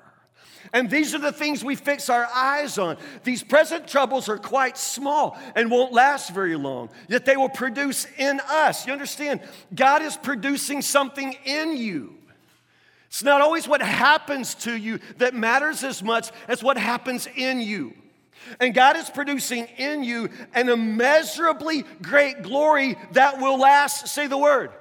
And 0.74 0.90
these 0.90 1.14
are 1.14 1.20
the 1.20 1.32
things 1.32 1.64
we 1.64 1.76
fix 1.76 2.10
our 2.10 2.26
eyes 2.26 2.80
on. 2.80 2.98
These 3.24 3.44
present 3.44 3.88
troubles 3.88 4.28
are 4.28 4.40
quite 4.40 4.76
small 4.76 5.38
and 5.56 5.70
won't 5.70 5.94
last 5.94 6.32
very 6.32 6.56
long, 6.56 6.90
yet 7.08 7.26
they 7.26 7.38
will 7.38 7.50
produce 7.50 8.08
in 8.18 8.42
us. 8.50 8.88
You 8.88 8.94
understand? 8.94 9.42
God 9.74 10.02
is 10.02 10.18
producing 10.18 10.82
something 10.82 11.36
in 11.46 11.78
you. 11.78 12.16
It's 13.06 13.24
not 13.24 13.42
always 13.42 13.68
what 13.68 13.84
happens 13.84 14.56
to 14.56 14.76
you 14.76 15.00
that 15.20 15.36
matters 15.36 15.84
as 15.84 16.02
much 16.02 16.32
as 16.48 16.64
what 16.64 16.80
happens 16.80 17.28
in 17.36 17.62
you. 17.62 17.94
And 18.60 18.74
God 18.74 18.98
is 18.98 19.10
producing 19.10 19.66
in 19.78 20.04
you 20.04 20.30
an 20.54 20.70
immeasurably 20.70 21.84
great 22.02 22.44
glory 22.44 22.98
that 23.12 23.40
will 23.40 23.58
last, 23.58 24.08
say 24.08 24.28
the 24.28 24.38
word, 24.38 24.72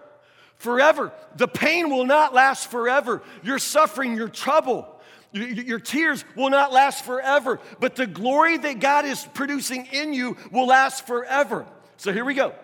forever. 0.57 1.12
The 1.37 1.48
pain 1.48 1.90
will 1.90 2.07
not 2.07 2.35
last 2.35 2.70
forever. 2.70 3.22
Your 3.42 3.59
suffering, 3.59 4.16
your 4.16 4.29
trouble, 4.29 4.88
your 5.33 5.81
tears 5.81 6.25
will 6.37 6.51
not 6.51 6.72
last 6.72 7.05
forever, 7.05 7.59
but 7.81 7.96
the 7.96 8.07
glory 8.07 8.59
that 8.59 8.81
God 8.81 9.05
is 9.05 9.27
producing 9.35 9.87
in 9.87 10.12
you 10.12 10.37
will 10.51 10.66
last 10.66 11.07
forever. 11.07 11.66
So 11.96 12.12
here 12.12 12.25
we 12.25 12.35
go. 12.35 12.55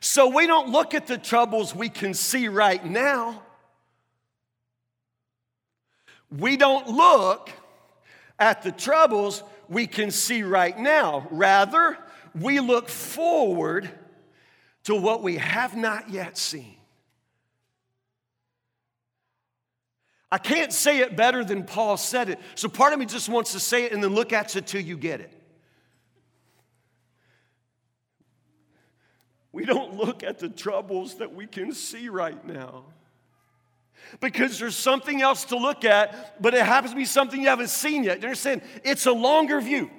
So 0.00 0.28
we 0.28 0.46
don't 0.46 0.70
look 0.70 0.94
at 0.94 1.06
the 1.06 1.18
troubles 1.18 1.74
we 1.74 1.88
can 1.88 2.14
see 2.14 2.48
right 2.48 2.84
now. 2.84 3.42
We 6.30 6.56
don't 6.56 6.88
look 6.88 7.50
at 8.38 8.62
the 8.62 8.72
troubles 8.72 9.42
we 9.68 9.86
can 9.86 10.10
see 10.10 10.42
right 10.42 10.78
now. 10.78 11.26
Rather, 11.30 11.98
we 12.34 12.60
look 12.60 12.88
forward 12.88 13.90
to 14.84 14.94
what 14.94 15.22
we 15.22 15.36
have 15.36 15.76
not 15.76 16.10
yet 16.10 16.38
seen. 16.38 16.76
I 20.30 20.38
can't 20.38 20.72
say 20.72 21.00
it 21.00 21.16
better 21.16 21.44
than 21.44 21.64
Paul 21.64 21.96
said 21.96 22.28
it. 22.28 22.40
So 22.56 22.68
part 22.68 22.92
of 22.92 22.98
me 22.98 23.06
just 23.06 23.28
wants 23.28 23.52
to 23.52 23.60
say 23.60 23.84
it 23.84 23.92
and 23.92 24.02
then 24.02 24.14
look 24.14 24.32
at 24.32 24.54
you 24.54 24.60
till 24.60 24.80
you 24.80 24.96
get 24.96 25.20
it. 25.20 25.32
We 29.52 29.64
don't 29.64 29.94
look 29.94 30.22
at 30.22 30.38
the 30.38 30.48
troubles 30.48 31.14
that 31.14 31.34
we 31.34 31.46
can 31.46 31.72
see 31.72 32.08
right 32.08 32.44
now 32.46 32.84
because 34.20 34.58
there's 34.58 34.76
something 34.76 35.22
else 35.22 35.44
to 35.46 35.56
look 35.56 35.84
at, 35.84 36.40
but 36.42 36.54
it 36.54 36.64
happens 36.64 36.92
to 36.92 36.96
be 36.96 37.04
something 37.04 37.40
you 37.40 37.48
haven't 37.48 37.70
seen 37.70 38.04
yet. 38.04 38.20
You 38.20 38.24
understand? 38.24 38.62
It's 38.84 39.06
a 39.06 39.12
longer 39.12 39.60
view. 39.60 39.90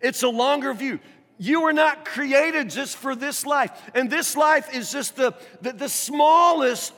It's 0.00 0.22
a 0.22 0.28
longer 0.28 0.74
view. 0.74 1.00
You 1.38 1.62
were 1.62 1.72
not 1.72 2.04
created 2.04 2.70
just 2.70 2.96
for 2.96 3.14
this 3.14 3.44
life. 3.44 3.70
And 3.94 4.10
this 4.10 4.36
life 4.36 4.74
is 4.74 4.90
just 4.90 5.16
the, 5.16 5.34
the, 5.60 5.72
the 5.72 5.88
smallest 5.88 6.92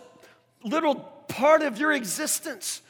little 0.63 0.95
part 0.95 1.63
of 1.63 1.79
your 1.79 1.93
existence. 1.93 2.83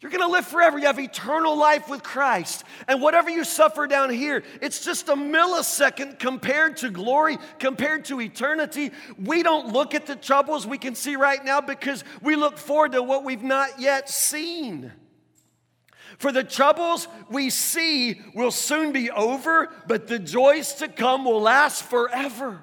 You're 0.00 0.10
gonna 0.10 0.28
live 0.28 0.46
forever. 0.46 0.78
You 0.78 0.86
have 0.86 0.98
eternal 0.98 1.56
life 1.56 1.88
with 1.88 2.02
Christ. 2.02 2.64
And 2.86 3.00
whatever 3.00 3.30
you 3.30 3.44
suffer 3.44 3.86
down 3.86 4.10
here, 4.10 4.42
it's 4.60 4.84
just 4.84 5.08
a 5.08 5.14
millisecond 5.14 6.18
compared 6.18 6.76
to 6.78 6.90
glory, 6.90 7.38
compared 7.58 8.04
to 8.06 8.20
eternity. 8.20 8.90
We 9.18 9.42
don't 9.42 9.72
look 9.72 9.94
at 9.94 10.06
the 10.06 10.16
troubles 10.16 10.66
we 10.66 10.76
can 10.76 10.94
see 10.94 11.16
right 11.16 11.42
now 11.42 11.62
because 11.62 12.04
we 12.20 12.36
look 12.36 12.58
forward 12.58 12.92
to 12.92 13.02
what 13.02 13.24
we've 13.24 13.42
not 13.42 13.80
yet 13.80 14.10
seen. 14.10 14.92
For 16.18 16.30
the 16.30 16.44
troubles 16.44 17.08
we 17.30 17.48
see 17.48 18.20
will 18.34 18.50
soon 18.50 18.92
be 18.92 19.10
over, 19.10 19.70
but 19.86 20.08
the 20.08 20.18
joys 20.18 20.74
to 20.74 20.88
come 20.88 21.24
will 21.24 21.40
last 21.40 21.82
forever. 21.82 22.62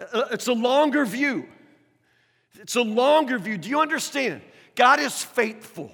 Uh, 0.00 0.24
it's 0.30 0.46
a 0.46 0.52
longer 0.52 1.04
view. 1.04 1.48
It's 2.58 2.76
a 2.76 2.82
longer 2.82 3.38
view. 3.38 3.56
Do 3.56 3.68
you 3.68 3.80
understand? 3.80 4.42
God 4.74 5.00
is 5.00 5.22
faithful. 5.22 5.92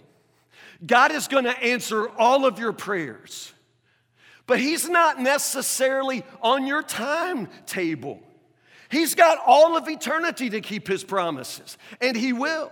God 0.85 1.13
is 1.13 1.29
going 1.29 1.45
to 1.45 1.63
answer 1.63 2.09
all 2.19 2.47
of 2.47 2.59
your 2.59 2.73
prayers. 2.73 3.53
But 4.47 4.59
He's 4.59 4.89
not 4.89 5.21
necessarily 5.21 6.25
on 6.43 6.67
your 6.67 6.83
timetable. 6.83 8.21
He's 8.91 9.15
got 9.15 9.39
all 9.47 9.77
of 9.77 9.89
eternity 9.89 10.51
to 10.51 10.61
keep 10.61 10.87
His 10.87 11.03
promises, 11.03 11.79
and 12.01 12.17
He 12.17 12.33
will. 12.33 12.71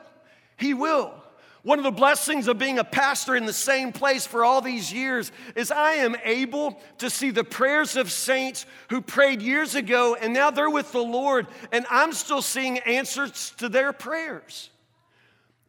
He 0.57 0.75
will. 0.75 1.15
One 1.63 1.79
of 1.79 1.85
the 1.85 1.93
blessings 1.93 2.49
of 2.49 2.59
being 2.59 2.81
a 2.81 2.85
pastor 2.85 3.37
in 3.37 3.47
the 3.47 3.53
same 3.53 3.93
place 3.93 4.27
for 4.27 4.45
all 4.45 4.61
these 4.61 4.93
years 4.93 5.31
is 5.55 5.71
I 5.71 5.93
am 5.95 6.17
able 6.25 6.81
to 6.99 7.09
see 7.09 7.31
the 7.31 7.45
prayers 7.45 7.97
of 7.97 8.11
saints 8.11 8.67
who 8.91 9.01
prayed 9.01 9.41
years 9.41 9.77
ago 9.77 10.17
and 10.21 10.35
now 10.35 10.51
they're 10.51 10.69
with 10.69 10.91
the 10.91 11.03
Lord, 11.03 11.47
and 11.71 11.87
I'm 11.89 12.13
still 12.13 12.43
seeing 12.43 12.79
answers 12.81 13.53
to 13.59 13.69
their 13.69 13.93
prayers. 13.93 14.71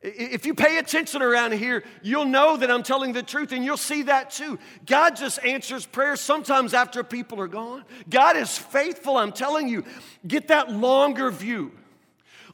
If 0.01 0.45
you 0.45 0.53
pay 0.53 0.79
attention 0.79 1.21
around 1.21 1.53
here, 1.53 1.83
you'll 2.01 2.25
know 2.25 2.57
that 2.57 2.69
I'm 2.69 2.83
telling 2.83 3.13
the 3.13 3.23
truth 3.23 3.53
and 3.53 3.63
you'll 3.63 3.77
see 3.77 4.01
that 4.03 4.31
too. 4.31 4.59
God 4.85 5.15
just 5.15 5.45
answers 5.45 5.85
prayers 5.85 6.19
sometimes 6.19 6.73
after 6.73 7.03
people 7.03 7.39
are 7.39 7.47
gone. 7.47 7.85
God 8.09 8.35
is 8.35 8.57
faithful, 8.57 9.15
I'm 9.15 9.31
telling 9.31 9.69
you. 9.69 9.85
Get 10.27 10.49
that 10.49 10.71
longer 10.71 11.29
view. 11.31 11.71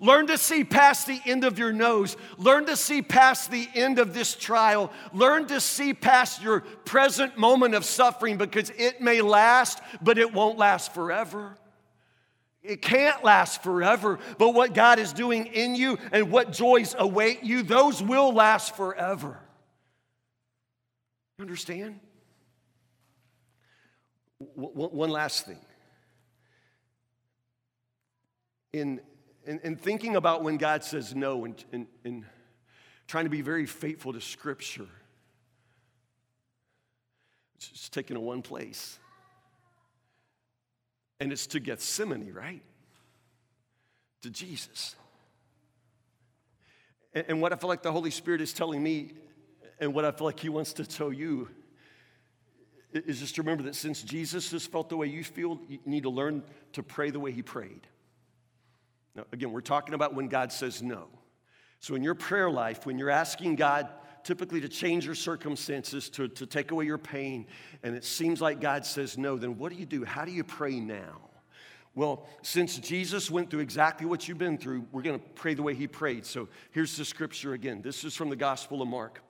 Learn 0.02 0.28
to 0.28 0.38
see 0.38 0.64
past 0.64 1.08
the 1.08 1.20
end 1.26 1.44
of 1.44 1.60
your 1.60 1.74
nose. 1.74 2.16
Learn 2.38 2.66
to 2.68 2.78
see 2.78 3.02
past 3.02 3.52
the 3.52 3.68
end 3.76 4.00
of 4.00 4.14
this 4.14 4.34
trial. 4.34 4.92
Learn 5.14 5.46
to 5.48 5.60
see 5.60 5.94
past 5.94 6.42
your 6.42 6.62
present 6.62 7.38
moment 7.38 7.76
of 7.76 7.84
suffering 7.84 8.38
because 8.38 8.70
it 8.78 9.02
may 9.02 9.22
last, 9.22 9.82
but 10.02 10.18
it 10.18 10.34
won't 10.34 10.58
last 10.58 10.94
forever. 10.94 11.58
It 12.64 12.82
can't 12.82 13.24
last 13.24 13.62
forever, 13.62 14.20
but 14.38 14.54
what 14.54 14.74
God 14.74 15.00
is 15.00 15.12
doing 15.12 15.48
in 15.48 15.76
you 15.76 15.98
and 16.14 16.32
what 16.32 16.54
joys 16.54 16.96
await 16.98 17.44
you, 17.44 17.62
those 17.64 18.02
will 18.02 18.34
last 18.34 18.78
forever. 18.78 19.38
You 21.38 21.44
understand? 21.44 22.00
One 24.56 25.10
last 25.10 25.46
thing. 25.46 25.60
In 28.72 29.02
and, 29.50 29.60
and 29.64 29.82
thinking 29.82 30.16
about 30.16 30.44
when 30.44 30.58
God 30.58 30.84
says 30.84 31.16
no 31.16 31.44
and, 31.44 31.66
and, 31.74 31.88
and 32.06 32.24
trying 33.08 33.24
to 33.24 33.32
be 33.32 33.42
very 33.42 33.66
faithful 33.66 34.14
to 34.14 34.22
Scripture, 34.22 34.88
it's 37.56 37.90
taken 37.90 38.14
to 38.14 38.20
one 38.20 38.44
place. 38.44 39.00
And 41.20 41.32
it's 41.32 41.48
to 41.48 41.60
Gethsemane, 41.60 42.32
right? 42.32 42.62
To 44.22 44.30
Jesus. 44.30 44.96
And, 47.16 47.26
and 47.30 47.42
what 47.42 47.52
I 47.52 47.56
feel 47.56 47.70
like 47.70 47.82
the 47.82 47.92
Holy 47.92 48.12
Spirit 48.12 48.42
is 48.42 48.54
telling 48.54 48.84
me, 48.84 49.14
and 49.80 49.96
what 49.96 50.06
I 50.06 50.12
feel 50.12 50.26
like 50.26 50.40
He 50.40 50.50
wants 50.50 50.74
to 50.74 50.86
tell 50.86 51.12
you, 51.12 51.50
is 52.94 53.20
just 53.20 53.40
remember 53.40 53.64
that 53.64 53.76
since 53.76 54.04
Jesus 54.04 54.52
has 54.52 54.68
felt 54.68 54.90
the 54.90 54.98
way 54.98 55.08
you 55.08 55.24
feel, 55.24 55.60
you 55.68 55.80
need 55.88 56.04
to 56.04 56.12
learn 56.12 56.44
to 56.74 56.84
pray 56.84 57.10
the 57.10 57.20
way 57.20 57.32
He 57.32 57.42
prayed. 57.42 57.88
Now, 59.20 59.26
again, 59.34 59.52
we're 59.52 59.60
talking 59.60 59.96
about 59.96 60.14
when 60.16 60.30
God 60.30 60.50
says 60.50 60.82
no. 60.82 61.08
So, 61.82 61.94
in 61.96 62.04
your 62.04 62.16
prayer 62.16 62.50
life, 62.50 62.86
when 62.86 62.98
you're 62.98 63.10
asking 63.10 63.58
God 63.58 63.90
typically 64.24 64.62
to 64.62 64.70
change 64.70 65.06
your 65.06 65.16
circumstances, 65.16 66.10
to, 66.12 66.30
to 66.30 66.46
take 66.46 66.72
away 66.72 66.86
your 66.86 66.98
pain, 66.98 67.46
and 67.84 67.98
it 67.98 68.06
seems 68.06 68.40
like 68.40 68.62
God 68.62 68.86
says 68.86 69.18
no, 69.18 69.38
then 69.38 69.58
what 69.58 69.74
do 69.74 69.78
you 69.78 69.86
do? 69.86 70.06
How 70.06 70.24
do 70.24 70.32
you 70.32 70.46
pray 70.46 70.80
now? 70.80 71.20
Well, 71.96 72.30
since 72.44 72.78
Jesus 72.78 73.30
went 73.30 73.50
through 73.50 73.60
exactly 73.60 74.06
what 74.08 74.26
you've 74.26 74.38
been 74.38 74.58
through, 74.58 74.86
we're 74.94 75.02
going 75.02 75.20
to 75.20 75.26
pray 75.36 75.54
the 75.54 75.64
way 75.64 75.74
he 75.74 75.86
prayed. 75.86 76.26
So 76.26 76.48
here's 76.72 76.96
the 76.96 77.04
scripture 77.04 77.52
again. 77.52 77.82
This 77.82 78.06
is 78.06 78.16
from 78.16 78.30
the 78.30 78.38
Gospel 78.38 78.82
of 78.82 78.88
Mark 78.88 79.22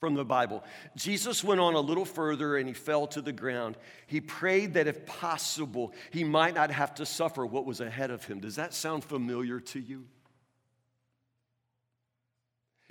from 0.00 0.14
the 0.14 0.24
Bible. 0.24 0.62
Jesus 0.96 1.42
went 1.42 1.60
on 1.60 1.74
a 1.74 1.80
little 1.80 2.04
further 2.04 2.56
and 2.56 2.68
he 2.68 2.74
fell 2.74 3.06
to 3.08 3.20
the 3.20 3.32
ground. 3.32 3.76
He 4.06 4.20
prayed 4.20 4.74
that 4.74 4.86
if 4.86 5.04
possible, 5.06 5.92
he 6.10 6.22
might 6.22 6.54
not 6.54 6.70
have 6.70 6.94
to 6.96 7.06
suffer 7.06 7.44
what 7.44 7.66
was 7.66 7.80
ahead 7.80 8.10
of 8.10 8.24
him. 8.24 8.40
Does 8.40 8.56
that 8.56 8.74
sound 8.74 9.02
familiar 9.02 9.58
to 9.60 9.80
you? 9.80 10.04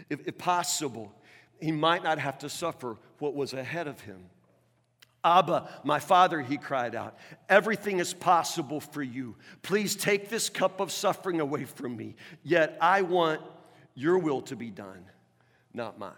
If, 0.09 0.27
if 0.27 0.37
possible, 0.37 1.13
he 1.59 1.71
might 1.71 2.03
not 2.03 2.19
have 2.19 2.39
to 2.39 2.49
suffer 2.49 2.97
what 3.19 3.33
was 3.33 3.53
ahead 3.53 3.87
of 3.87 4.01
him. 4.01 4.25
Abba, 5.23 5.67
my 5.83 5.99
father, 5.99 6.41
he 6.41 6.57
cried 6.57 6.93
out, 6.93 7.17
everything 7.49 7.99
is 7.99 8.13
possible 8.13 8.79
for 8.79 9.01
you. 9.01 9.35
Please 9.61 9.95
take 9.95 10.29
this 10.29 10.49
cup 10.49 10.79
of 10.79 10.91
suffering 10.91 11.39
away 11.39 11.65
from 11.65 11.97
me. 11.97 12.15
Yet 12.43 12.77
I 12.79 13.01
want 13.01 13.41
your 13.95 14.19
will 14.19 14.41
to 14.43 14.55
be 14.55 14.69
done, 14.69 15.05
not 15.73 15.97
mine. 15.97 16.13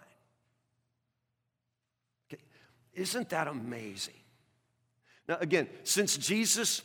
Isn't 3.00 3.30
that 3.30 3.48
amazing? 3.48 4.12
Now, 5.26 5.38
again, 5.40 5.68
since 5.84 6.18
Jesus 6.18 6.82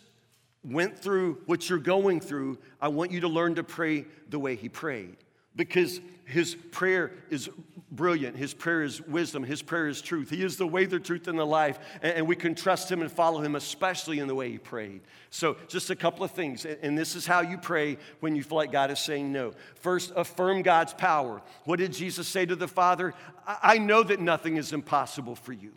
went 0.63 0.97
through 0.97 1.41
what 1.45 1.69
you're 1.69 1.77
going 1.77 2.21
through, 2.21 2.57
I 2.79 2.87
want 2.87 3.11
you 3.11 3.19
to 3.19 3.27
learn 3.27 3.55
to 3.55 3.65
pray 3.65 4.05
the 4.29 4.39
way 4.39 4.55
he 4.55 4.69
prayed. 4.69 5.17
because 5.55 6.01
his 6.25 6.55
prayer 6.71 7.11
is 7.29 7.49
brilliant. 7.91 8.35
His 8.35 8.53
prayer 8.53 8.81
is 8.81 8.99
wisdom. 9.01 9.43
His 9.43 9.61
prayer 9.61 9.87
is 9.87 10.01
truth. 10.01 10.29
He 10.29 10.43
is 10.43 10.57
the 10.57 10.65
way, 10.67 10.85
the 10.85 10.99
truth, 10.99 11.27
and 11.27 11.37
the 11.37 11.45
life. 11.45 11.79
And 12.01 12.27
we 12.27 12.35
can 12.35 12.55
trust 12.55 12.91
him 12.91 13.01
and 13.01 13.11
follow 13.11 13.41
him, 13.41 13.55
especially 13.55 14.19
in 14.19 14.27
the 14.27 14.35
way 14.35 14.51
he 14.51 14.57
prayed. 14.57 15.01
So, 15.29 15.55
just 15.67 15.91
a 15.91 15.95
couple 15.95 16.25
of 16.25 16.31
things. 16.31 16.65
And 16.65 16.97
this 16.97 17.15
is 17.15 17.27
how 17.27 17.41
you 17.41 17.57
pray 17.57 17.97
when 18.21 18.35
you 18.35 18.43
feel 18.43 18.57
like 18.57 18.71
God 18.71 18.89
is 18.89 18.99
saying 18.99 19.31
no. 19.31 19.53
First, 19.75 20.13
affirm 20.15 20.63
God's 20.63 20.93
power. 20.93 21.41
What 21.65 21.77
did 21.77 21.93
Jesus 21.93 22.27
say 22.27 22.45
to 22.45 22.55
the 22.55 22.67
Father? 22.67 23.13
I 23.47 23.77
know 23.77 24.01
that 24.01 24.19
nothing 24.19 24.57
is 24.57 24.73
impossible 24.73 25.35
for 25.35 25.53
you. 25.53 25.73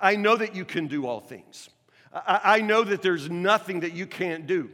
I 0.00 0.16
know 0.16 0.36
that 0.36 0.54
you 0.54 0.64
can 0.64 0.86
do 0.86 1.06
all 1.06 1.20
things. 1.20 1.70
I 2.12 2.60
know 2.60 2.84
that 2.84 3.02
there's 3.02 3.30
nothing 3.30 3.80
that 3.80 3.92
you 3.92 4.06
can't 4.06 4.46
do. 4.46 4.70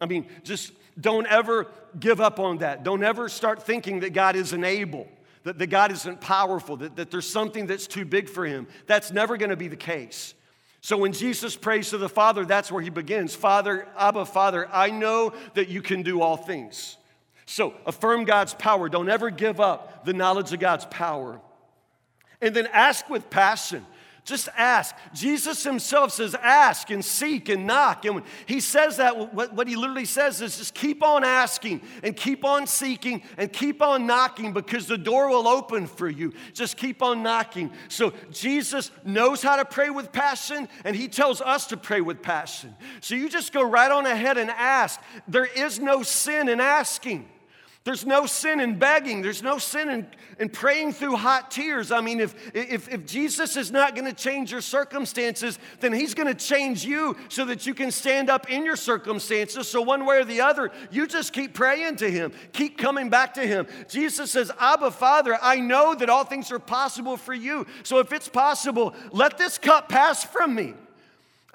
I 0.00 0.06
mean, 0.06 0.26
just 0.42 0.72
don't 1.00 1.26
ever 1.26 1.66
give 1.98 2.20
up 2.20 2.38
on 2.38 2.58
that. 2.58 2.82
Don't 2.82 3.02
ever 3.02 3.28
start 3.28 3.62
thinking 3.62 4.00
that 4.00 4.12
God 4.12 4.36
isn't 4.36 4.64
able, 4.64 5.08
that, 5.44 5.58
that 5.58 5.68
God 5.68 5.92
isn't 5.92 6.20
powerful, 6.20 6.76
that, 6.78 6.96
that 6.96 7.10
there's 7.10 7.28
something 7.28 7.66
that's 7.66 7.86
too 7.86 8.04
big 8.04 8.28
for 8.28 8.44
him. 8.44 8.66
That's 8.86 9.12
never 9.12 9.36
going 9.36 9.50
to 9.50 9.56
be 9.56 9.68
the 9.68 9.76
case. 9.76 10.34
So 10.80 10.96
when 10.96 11.12
Jesus 11.12 11.56
prays 11.56 11.90
to 11.90 11.98
the 11.98 12.08
Father, 12.08 12.44
that's 12.44 12.70
where 12.70 12.82
he 12.82 12.90
begins 12.90 13.34
Father, 13.34 13.88
Abba, 13.96 14.24
Father, 14.24 14.68
I 14.72 14.90
know 14.90 15.32
that 15.54 15.68
you 15.68 15.82
can 15.82 16.02
do 16.02 16.20
all 16.20 16.36
things. 16.36 16.96
So 17.46 17.74
affirm 17.86 18.24
God's 18.24 18.54
power. 18.54 18.88
Don't 18.88 19.08
ever 19.08 19.30
give 19.30 19.60
up 19.60 20.04
the 20.04 20.12
knowledge 20.12 20.52
of 20.52 20.60
God's 20.60 20.84
power. 20.86 21.40
And 22.40 22.54
then 22.54 22.66
ask 22.72 23.08
with 23.08 23.30
passion. 23.30 23.86
Just 24.26 24.48
ask. 24.56 24.92
Jesus 25.14 25.62
himself 25.62 26.10
says, 26.10 26.34
ask 26.34 26.90
and 26.90 27.04
seek 27.04 27.48
and 27.48 27.64
knock. 27.64 28.04
And 28.04 28.16
when 28.16 28.24
he 28.46 28.58
says 28.58 28.96
that, 28.96 29.32
what, 29.32 29.54
what 29.54 29.68
he 29.68 29.76
literally 29.76 30.04
says 30.04 30.42
is 30.42 30.58
just 30.58 30.74
keep 30.74 31.00
on 31.00 31.22
asking 31.22 31.80
and 32.02 32.16
keep 32.16 32.44
on 32.44 32.66
seeking 32.66 33.22
and 33.38 33.52
keep 33.52 33.80
on 33.80 34.04
knocking 34.04 34.52
because 34.52 34.88
the 34.88 34.98
door 34.98 35.28
will 35.28 35.46
open 35.46 35.86
for 35.86 36.08
you. 36.08 36.32
Just 36.54 36.76
keep 36.76 37.02
on 37.02 37.22
knocking. 37.22 37.70
So 37.86 38.12
Jesus 38.32 38.90
knows 39.04 39.42
how 39.42 39.54
to 39.54 39.64
pray 39.64 39.90
with 39.90 40.10
passion 40.10 40.68
and 40.82 40.96
he 40.96 41.06
tells 41.06 41.40
us 41.40 41.68
to 41.68 41.76
pray 41.76 42.00
with 42.00 42.20
passion. 42.20 42.74
So 43.00 43.14
you 43.14 43.28
just 43.28 43.52
go 43.52 43.62
right 43.62 43.92
on 43.92 44.06
ahead 44.06 44.38
and 44.38 44.50
ask. 44.50 45.00
There 45.28 45.46
is 45.46 45.78
no 45.78 46.02
sin 46.02 46.48
in 46.48 46.60
asking. 46.60 47.28
There's 47.86 48.04
no 48.04 48.26
sin 48.26 48.58
in 48.58 48.80
begging. 48.80 49.22
There's 49.22 49.44
no 49.44 49.58
sin 49.58 49.88
in, 49.88 50.08
in 50.40 50.48
praying 50.48 50.94
through 50.94 51.14
hot 51.14 51.52
tears. 51.52 51.92
I 51.92 52.00
mean, 52.00 52.18
if, 52.18 52.34
if, 52.52 52.88
if 52.88 53.06
Jesus 53.06 53.56
is 53.56 53.70
not 53.70 53.94
going 53.94 54.08
to 54.08 54.12
change 54.12 54.50
your 54.50 54.60
circumstances, 54.60 55.56
then 55.78 55.92
he's 55.92 56.12
going 56.12 56.26
to 56.26 56.34
change 56.34 56.84
you 56.84 57.16
so 57.28 57.44
that 57.44 57.64
you 57.64 57.74
can 57.74 57.92
stand 57.92 58.28
up 58.28 58.50
in 58.50 58.64
your 58.64 58.74
circumstances. 58.74 59.68
So, 59.68 59.80
one 59.82 60.04
way 60.04 60.18
or 60.18 60.24
the 60.24 60.40
other, 60.40 60.72
you 60.90 61.06
just 61.06 61.32
keep 61.32 61.54
praying 61.54 61.94
to 61.98 62.10
him, 62.10 62.32
keep 62.52 62.76
coming 62.76 63.08
back 63.08 63.34
to 63.34 63.46
him. 63.46 63.68
Jesus 63.88 64.32
says, 64.32 64.50
Abba, 64.58 64.90
Father, 64.90 65.38
I 65.40 65.60
know 65.60 65.94
that 65.94 66.10
all 66.10 66.24
things 66.24 66.50
are 66.50 66.58
possible 66.58 67.16
for 67.16 67.34
you. 67.34 67.68
So, 67.84 68.00
if 68.00 68.12
it's 68.12 68.28
possible, 68.28 68.96
let 69.12 69.38
this 69.38 69.58
cup 69.58 69.88
pass 69.88 70.24
from 70.24 70.56
me. 70.56 70.74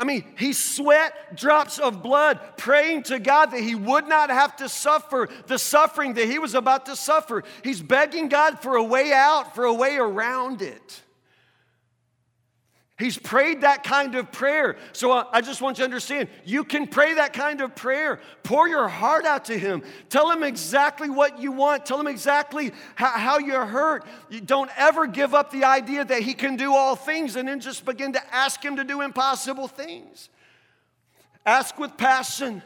I 0.01 0.03
mean, 0.03 0.23
he 0.35 0.51
sweat 0.53 1.35
drops 1.35 1.77
of 1.77 2.01
blood, 2.01 2.39
praying 2.57 3.03
to 3.03 3.19
God 3.19 3.51
that 3.51 3.61
he 3.61 3.75
would 3.75 4.07
not 4.07 4.31
have 4.31 4.55
to 4.55 4.67
suffer 4.67 5.29
the 5.45 5.59
suffering 5.59 6.15
that 6.15 6.25
he 6.25 6.39
was 6.39 6.55
about 6.55 6.87
to 6.87 6.95
suffer. 6.95 7.43
He's 7.63 7.83
begging 7.83 8.27
God 8.27 8.57
for 8.59 8.77
a 8.77 8.83
way 8.83 9.13
out, 9.13 9.53
for 9.53 9.65
a 9.65 9.73
way 9.73 9.97
around 9.97 10.63
it. 10.63 11.03
He's 13.01 13.17
prayed 13.17 13.61
that 13.61 13.83
kind 13.83 14.13
of 14.13 14.31
prayer. 14.31 14.77
So 14.93 15.11
uh, 15.11 15.23
I 15.31 15.41
just 15.41 15.59
want 15.59 15.79
you 15.79 15.81
to 15.81 15.85
understand 15.85 16.29
you 16.45 16.63
can 16.63 16.85
pray 16.85 17.15
that 17.15 17.33
kind 17.33 17.59
of 17.61 17.75
prayer. 17.75 18.21
Pour 18.43 18.67
your 18.67 18.87
heart 18.87 19.25
out 19.25 19.45
to 19.45 19.57
Him. 19.57 19.81
Tell 20.09 20.29
Him 20.29 20.43
exactly 20.43 21.09
what 21.09 21.39
you 21.41 21.51
want. 21.51 21.83
Tell 21.83 21.99
Him 21.99 22.05
exactly 22.05 22.71
how, 22.93 23.09
how 23.09 23.39
you're 23.39 23.65
hurt. 23.65 24.05
You 24.29 24.39
don't 24.39 24.69
ever 24.77 25.07
give 25.07 25.33
up 25.33 25.51
the 25.51 25.63
idea 25.63 26.05
that 26.05 26.21
He 26.21 26.35
can 26.35 26.57
do 26.57 26.75
all 26.75 26.95
things 26.95 27.35
and 27.35 27.47
then 27.47 27.59
just 27.59 27.85
begin 27.85 28.13
to 28.13 28.33
ask 28.33 28.63
Him 28.63 28.75
to 28.75 28.83
do 28.83 29.01
impossible 29.01 29.67
things. 29.67 30.29
Ask 31.43 31.79
with 31.79 31.97
passion. 31.97 32.61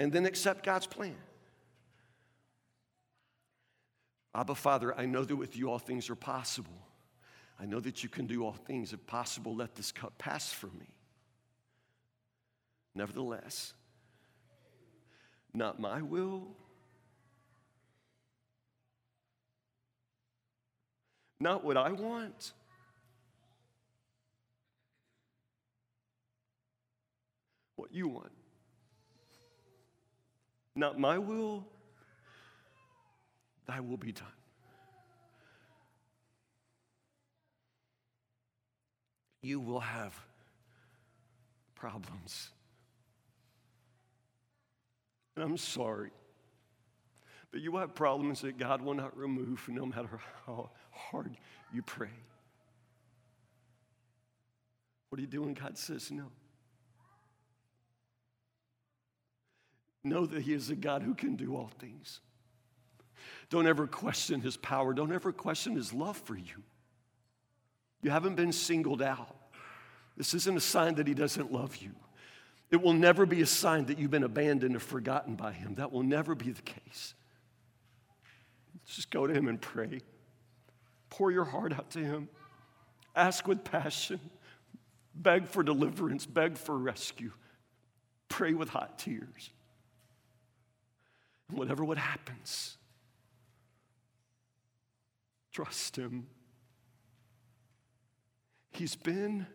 And 0.00 0.12
then 0.12 0.26
accept 0.26 0.64
God's 0.64 0.88
plan. 0.88 1.14
Abba, 4.34 4.54
Father, 4.54 4.96
I 4.96 5.06
know 5.06 5.24
that 5.24 5.36
with 5.36 5.56
you 5.56 5.70
all 5.70 5.78
things 5.78 6.08
are 6.08 6.16
possible. 6.16 6.86
I 7.58 7.66
know 7.66 7.80
that 7.80 8.02
you 8.02 8.08
can 8.08 8.26
do 8.26 8.44
all 8.44 8.52
things. 8.52 8.92
If 8.92 9.06
possible, 9.06 9.54
let 9.54 9.74
this 9.74 9.92
cup 9.92 10.16
pass 10.18 10.52
from 10.52 10.70
me. 10.78 10.86
Nevertheless, 12.94 13.74
not 15.52 15.78
my 15.80 16.00
will, 16.02 16.48
not 21.38 21.64
what 21.64 21.76
I 21.76 21.92
want. 21.92 22.52
What 27.76 27.92
you 27.92 28.08
want. 28.08 28.32
Not 30.76 30.98
my 30.98 31.18
will, 31.18 31.66
thy 33.70 33.78
will 33.78 33.96
be 33.96 34.10
done. 34.10 34.26
You 39.42 39.60
will 39.60 39.80
have 39.80 40.18
problems. 41.76 42.50
And 45.36 45.44
I'm 45.44 45.56
sorry. 45.56 46.10
But 47.52 47.60
you 47.60 47.76
have 47.76 47.94
problems 47.94 48.40
that 48.40 48.58
God 48.58 48.82
will 48.82 48.94
not 48.94 49.16
remove 49.16 49.68
no 49.68 49.86
matter 49.86 50.20
how 50.46 50.70
hard 50.90 51.36
you 51.72 51.82
pray. 51.82 52.10
What 55.08 55.16
do 55.16 55.22
you 55.22 55.28
do 55.28 55.42
when 55.42 55.54
God 55.54 55.78
says 55.78 56.10
no? 56.10 56.26
Know 60.02 60.26
that 60.26 60.42
He 60.42 60.54
is 60.54 60.70
a 60.70 60.76
God 60.76 61.02
who 61.02 61.14
can 61.14 61.36
do 61.36 61.54
all 61.54 61.70
things. 61.78 62.20
Don't 63.48 63.66
ever 63.66 63.86
question 63.86 64.40
his 64.40 64.56
power. 64.56 64.92
Don't 64.94 65.12
ever 65.12 65.32
question 65.32 65.74
his 65.74 65.92
love 65.92 66.16
for 66.16 66.36
you. 66.36 66.62
You 68.02 68.10
haven't 68.10 68.36
been 68.36 68.52
singled 68.52 69.02
out. 69.02 69.34
This 70.16 70.34
isn't 70.34 70.56
a 70.56 70.60
sign 70.60 70.96
that 70.96 71.06
he 71.06 71.14
doesn't 71.14 71.52
love 71.52 71.76
you. 71.76 71.90
It 72.70 72.80
will 72.80 72.92
never 72.92 73.26
be 73.26 73.42
a 73.42 73.46
sign 73.46 73.86
that 73.86 73.98
you've 73.98 74.10
been 74.10 74.22
abandoned 74.22 74.76
or 74.76 74.80
forgotten 74.80 75.34
by 75.34 75.52
him. 75.52 75.74
That 75.74 75.92
will 75.92 76.02
never 76.02 76.34
be 76.34 76.50
the 76.50 76.62
case. 76.62 77.14
Just 78.86 79.10
go 79.10 79.26
to 79.26 79.32
him 79.32 79.48
and 79.48 79.60
pray. 79.60 80.00
Pour 81.10 81.30
your 81.30 81.44
heart 81.44 81.72
out 81.72 81.90
to 81.92 81.98
him. 81.98 82.28
Ask 83.16 83.46
with 83.46 83.64
passion. 83.64 84.20
Beg 85.14 85.46
for 85.46 85.62
deliverance. 85.62 86.26
Beg 86.26 86.56
for 86.56 86.76
rescue. 86.76 87.32
Pray 88.28 88.54
with 88.54 88.68
hot 88.68 88.98
tears. 88.98 89.50
And 91.48 91.58
whatever 91.58 91.84
what 91.84 91.98
happens, 91.98 92.76
Trust 95.52 95.96
Him. 95.96 96.26
He's 98.72 98.96
been 98.96 99.46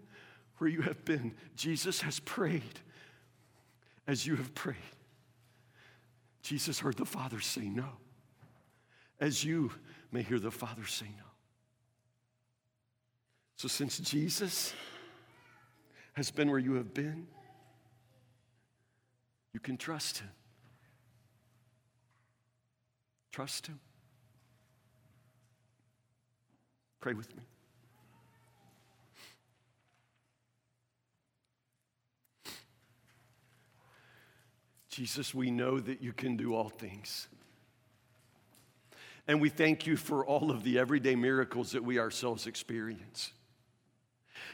where 0.57 0.69
you 0.69 0.81
have 0.81 1.03
been. 1.05 1.35
Jesus 1.55 2.01
has 2.01 2.19
prayed 2.19 2.79
as 4.07 4.25
you 4.27 4.35
have 4.35 4.53
prayed. 4.53 4.77
Jesus 6.41 6.79
heard 6.79 6.97
the 6.97 7.05
Father 7.05 7.39
say 7.39 7.67
no, 7.67 7.89
as 9.19 9.43
you 9.43 9.71
may 10.11 10.21
hear 10.21 10.39
the 10.39 10.51
Father 10.51 10.85
say 10.85 11.07
no. 11.17 11.23
So, 13.55 13.67
since 13.67 13.97
Jesus 13.99 14.73
has 16.13 16.29
been 16.29 16.51
where 16.51 16.59
you 16.59 16.73
have 16.73 16.93
been, 16.93 17.27
you 19.53 19.59
can 19.59 19.77
trust 19.77 20.19
Him. 20.19 20.29
Trust 23.31 23.67
Him. 23.67 23.79
Pray 27.05 27.13
with 27.13 27.37
me. 27.37 27.43
Jesus, 34.89 35.31
we 35.31 35.51
know 35.51 35.79
that 35.79 36.01
you 36.01 36.13
can 36.13 36.35
do 36.35 36.55
all 36.55 36.69
things. 36.69 37.27
And 39.27 39.39
we 39.39 39.49
thank 39.49 39.85
you 39.85 39.97
for 39.97 40.25
all 40.25 40.49
of 40.49 40.63
the 40.63 40.79
everyday 40.79 41.15
miracles 41.15 41.73
that 41.73 41.83
we 41.83 41.99
ourselves 41.99 42.47
experience. 42.47 43.33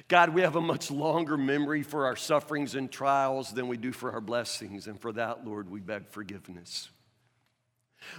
God, 0.09 0.33
we 0.33 0.41
have 0.41 0.57
a 0.57 0.61
much 0.61 0.91
longer 0.91 1.37
memory 1.37 1.83
for 1.83 2.05
our 2.05 2.17
sufferings 2.17 2.75
and 2.75 2.91
trials 2.91 3.53
than 3.53 3.69
we 3.69 3.77
do 3.77 3.93
for 3.93 4.11
our 4.11 4.19
blessings. 4.19 4.87
And 4.87 4.99
for 4.99 5.13
that, 5.13 5.45
Lord, 5.47 5.69
we 5.69 5.79
beg 5.79 6.09
forgiveness. 6.09 6.89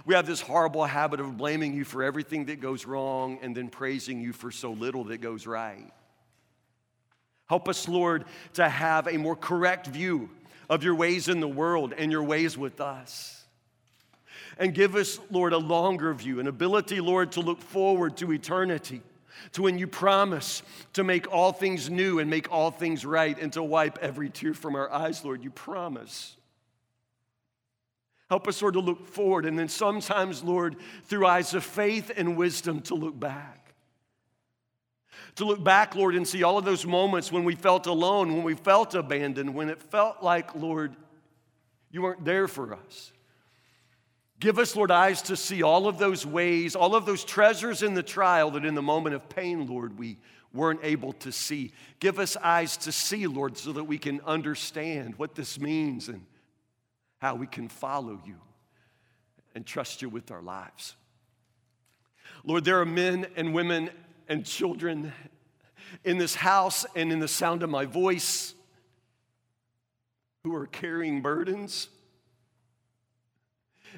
We 0.05 0.15
have 0.15 0.25
this 0.25 0.41
horrible 0.41 0.85
habit 0.85 1.19
of 1.19 1.37
blaming 1.37 1.73
you 1.73 1.83
for 1.83 2.03
everything 2.03 2.45
that 2.45 2.59
goes 2.59 2.85
wrong 2.85 3.39
and 3.41 3.55
then 3.55 3.69
praising 3.69 4.21
you 4.21 4.33
for 4.33 4.51
so 4.51 4.71
little 4.71 5.05
that 5.05 5.19
goes 5.19 5.45
right. 5.45 5.91
Help 7.47 7.67
us, 7.67 7.87
Lord, 7.87 8.25
to 8.53 8.67
have 8.67 9.07
a 9.07 9.17
more 9.17 9.35
correct 9.35 9.87
view 9.87 10.29
of 10.69 10.83
your 10.83 10.95
ways 10.95 11.27
in 11.27 11.39
the 11.39 11.47
world 11.47 11.93
and 11.97 12.11
your 12.11 12.23
ways 12.23 12.57
with 12.57 12.81
us. 12.81 13.45
And 14.57 14.73
give 14.73 14.95
us, 14.95 15.19
Lord, 15.31 15.53
a 15.53 15.57
longer 15.57 16.13
view, 16.13 16.39
an 16.39 16.47
ability, 16.47 17.01
Lord, 17.01 17.33
to 17.33 17.41
look 17.41 17.61
forward 17.61 18.17
to 18.17 18.31
eternity, 18.31 19.01
to 19.53 19.63
when 19.63 19.77
you 19.77 19.87
promise 19.87 20.63
to 20.93 21.03
make 21.03 21.31
all 21.31 21.51
things 21.51 21.89
new 21.89 22.19
and 22.19 22.29
make 22.29 22.51
all 22.51 22.71
things 22.71 23.05
right 23.05 23.37
and 23.39 23.51
to 23.53 23.63
wipe 23.63 23.97
every 23.99 24.29
tear 24.29 24.53
from 24.53 24.75
our 24.75 24.91
eyes, 24.91 25.25
Lord. 25.25 25.43
You 25.43 25.49
promise. 25.49 26.35
Help 28.29 28.47
us, 28.47 28.61
Lord, 28.61 28.73
to 28.75 28.79
look 28.79 29.07
forward 29.07 29.45
and 29.45 29.57
then 29.57 29.67
sometimes, 29.67 30.43
Lord, 30.43 30.77
through 31.05 31.25
eyes 31.25 31.53
of 31.53 31.63
faith 31.63 32.11
and 32.15 32.37
wisdom, 32.37 32.81
to 32.83 32.95
look 32.95 33.19
back. 33.19 33.73
To 35.35 35.45
look 35.45 35.63
back, 35.63 35.95
Lord, 35.95 36.15
and 36.15 36.27
see 36.27 36.43
all 36.43 36.57
of 36.57 36.65
those 36.65 36.85
moments 36.85 37.31
when 37.31 37.43
we 37.43 37.55
felt 37.55 37.87
alone, 37.87 38.33
when 38.33 38.43
we 38.43 38.55
felt 38.55 38.93
abandoned, 38.93 39.53
when 39.53 39.69
it 39.69 39.81
felt 39.81 40.23
like, 40.23 40.55
Lord, 40.55 40.95
you 41.91 42.01
weren't 42.01 42.25
there 42.25 42.47
for 42.47 42.73
us. 42.73 43.11
Give 44.39 44.59
us, 44.59 44.75
Lord, 44.75 44.91
eyes 44.91 45.21
to 45.23 45.37
see 45.37 45.63
all 45.63 45.87
of 45.87 45.97
those 45.97 46.25
ways, 46.25 46.75
all 46.75 46.95
of 46.95 47.05
those 47.05 47.23
treasures 47.23 47.81
in 47.81 47.93
the 47.93 48.03
trial 48.03 48.51
that 48.51 48.65
in 48.65 48.75
the 48.75 48.81
moment 48.81 49.15
of 49.15 49.29
pain, 49.29 49.67
Lord, 49.67 49.97
we 49.97 50.17
weren't 50.53 50.81
able 50.83 51.13
to 51.13 51.31
see. 51.31 51.71
Give 51.99 52.19
us 52.19 52.35
eyes 52.37 52.77
to 52.77 52.91
see, 52.91 53.25
Lord, 53.27 53.57
so 53.57 53.71
that 53.73 53.85
we 53.85 53.97
can 53.97 54.21
understand 54.21 55.15
what 55.17 55.35
this 55.35 55.59
means 55.59 56.09
and 56.09 56.25
how 57.23 57.35
we 57.35 57.47
can 57.47 57.69
follow 57.69 58.19
you 58.25 58.35
and 59.55 59.65
trust 59.65 60.01
you 60.01 60.09
with 60.09 60.29
our 60.29 60.41
lives. 60.41 60.95
Lord, 62.43 62.65
there 62.65 62.81
are 62.81 62.85
men 62.85 63.27
and 63.37 63.53
women 63.53 63.89
and 64.27 64.45
children 64.45 65.13
in 66.03 66.17
this 66.17 66.35
house 66.35 66.85
and 66.97 67.13
in 67.13 67.19
the 67.19 67.27
sound 67.29 67.63
of 67.63 67.69
my 67.69 67.85
voice 67.85 68.53
who 70.43 70.53
are 70.53 70.67
carrying 70.67 71.21
burdens 71.21 71.87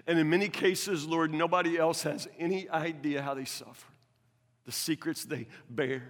and 0.05 0.19
in 0.19 0.29
many 0.29 0.49
cases, 0.49 1.07
Lord, 1.07 1.33
nobody 1.33 1.77
else 1.79 2.03
has 2.03 2.27
any 2.37 2.69
idea 2.69 3.23
how 3.23 3.33
they 3.33 3.45
suffer, 3.45 3.87
the 4.65 4.71
secrets 4.71 5.25
they 5.25 5.47
bear. 5.67 6.03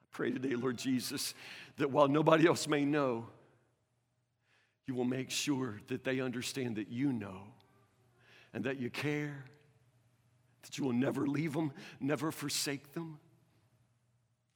I 0.00 0.06
pray 0.12 0.30
today, 0.30 0.54
Lord 0.54 0.78
Jesus, 0.78 1.34
that 1.76 1.90
while 1.90 2.08
nobody 2.08 2.46
else 2.46 2.66
may 2.68 2.86
know, 2.86 3.26
you 4.90 4.96
will 4.96 5.04
make 5.04 5.30
sure 5.30 5.80
that 5.86 6.02
they 6.02 6.18
understand 6.18 6.74
that 6.74 6.88
you 6.88 7.12
know 7.12 7.42
and 8.52 8.64
that 8.64 8.80
you 8.80 8.90
care, 8.90 9.44
that 10.62 10.76
you 10.76 10.82
will 10.82 10.92
never 10.92 11.28
leave 11.28 11.52
them, 11.52 11.70
never 12.00 12.32
forsake 12.32 12.92
them. 12.92 13.20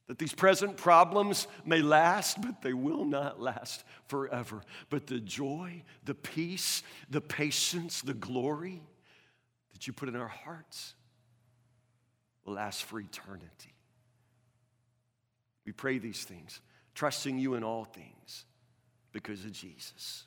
That 0.07 0.19
these 0.19 0.33
present 0.33 0.75
problems 0.75 1.47
may 1.63 1.81
last, 1.81 2.41
but 2.41 2.61
they 2.61 2.73
will 2.73 3.05
not 3.05 3.39
last 3.39 3.85
forever. 4.07 4.61
But 4.89 5.07
the 5.07 5.21
joy, 5.21 5.83
the 6.03 6.13
peace, 6.13 6.83
the 7.09 7.21
patience, 7.21 8.01
the 8.01 8.13
glory 8.13 8.83
that 9.71 9.87
you 9.87 9.93
put 9.93 10.09
in 10.09 10.17
our 10.17 10.27
hearts 10.27 10.95
will 12.43 12.55
last 12.55 12.83
for 12.83 12.99
eternity. 12.99 13.73
We 15.65 15.71
pray 15.71 15.97
these 15.97 16.25
things, 16.25 16.59
trusting 16.93 17.39
you 17.39 17.53
in 17.53 17.63
all 17.63 17.85
things 17.85 18.43
because 19.15 19.45
of 19.45 19.53
Jesus. 19.53 20.24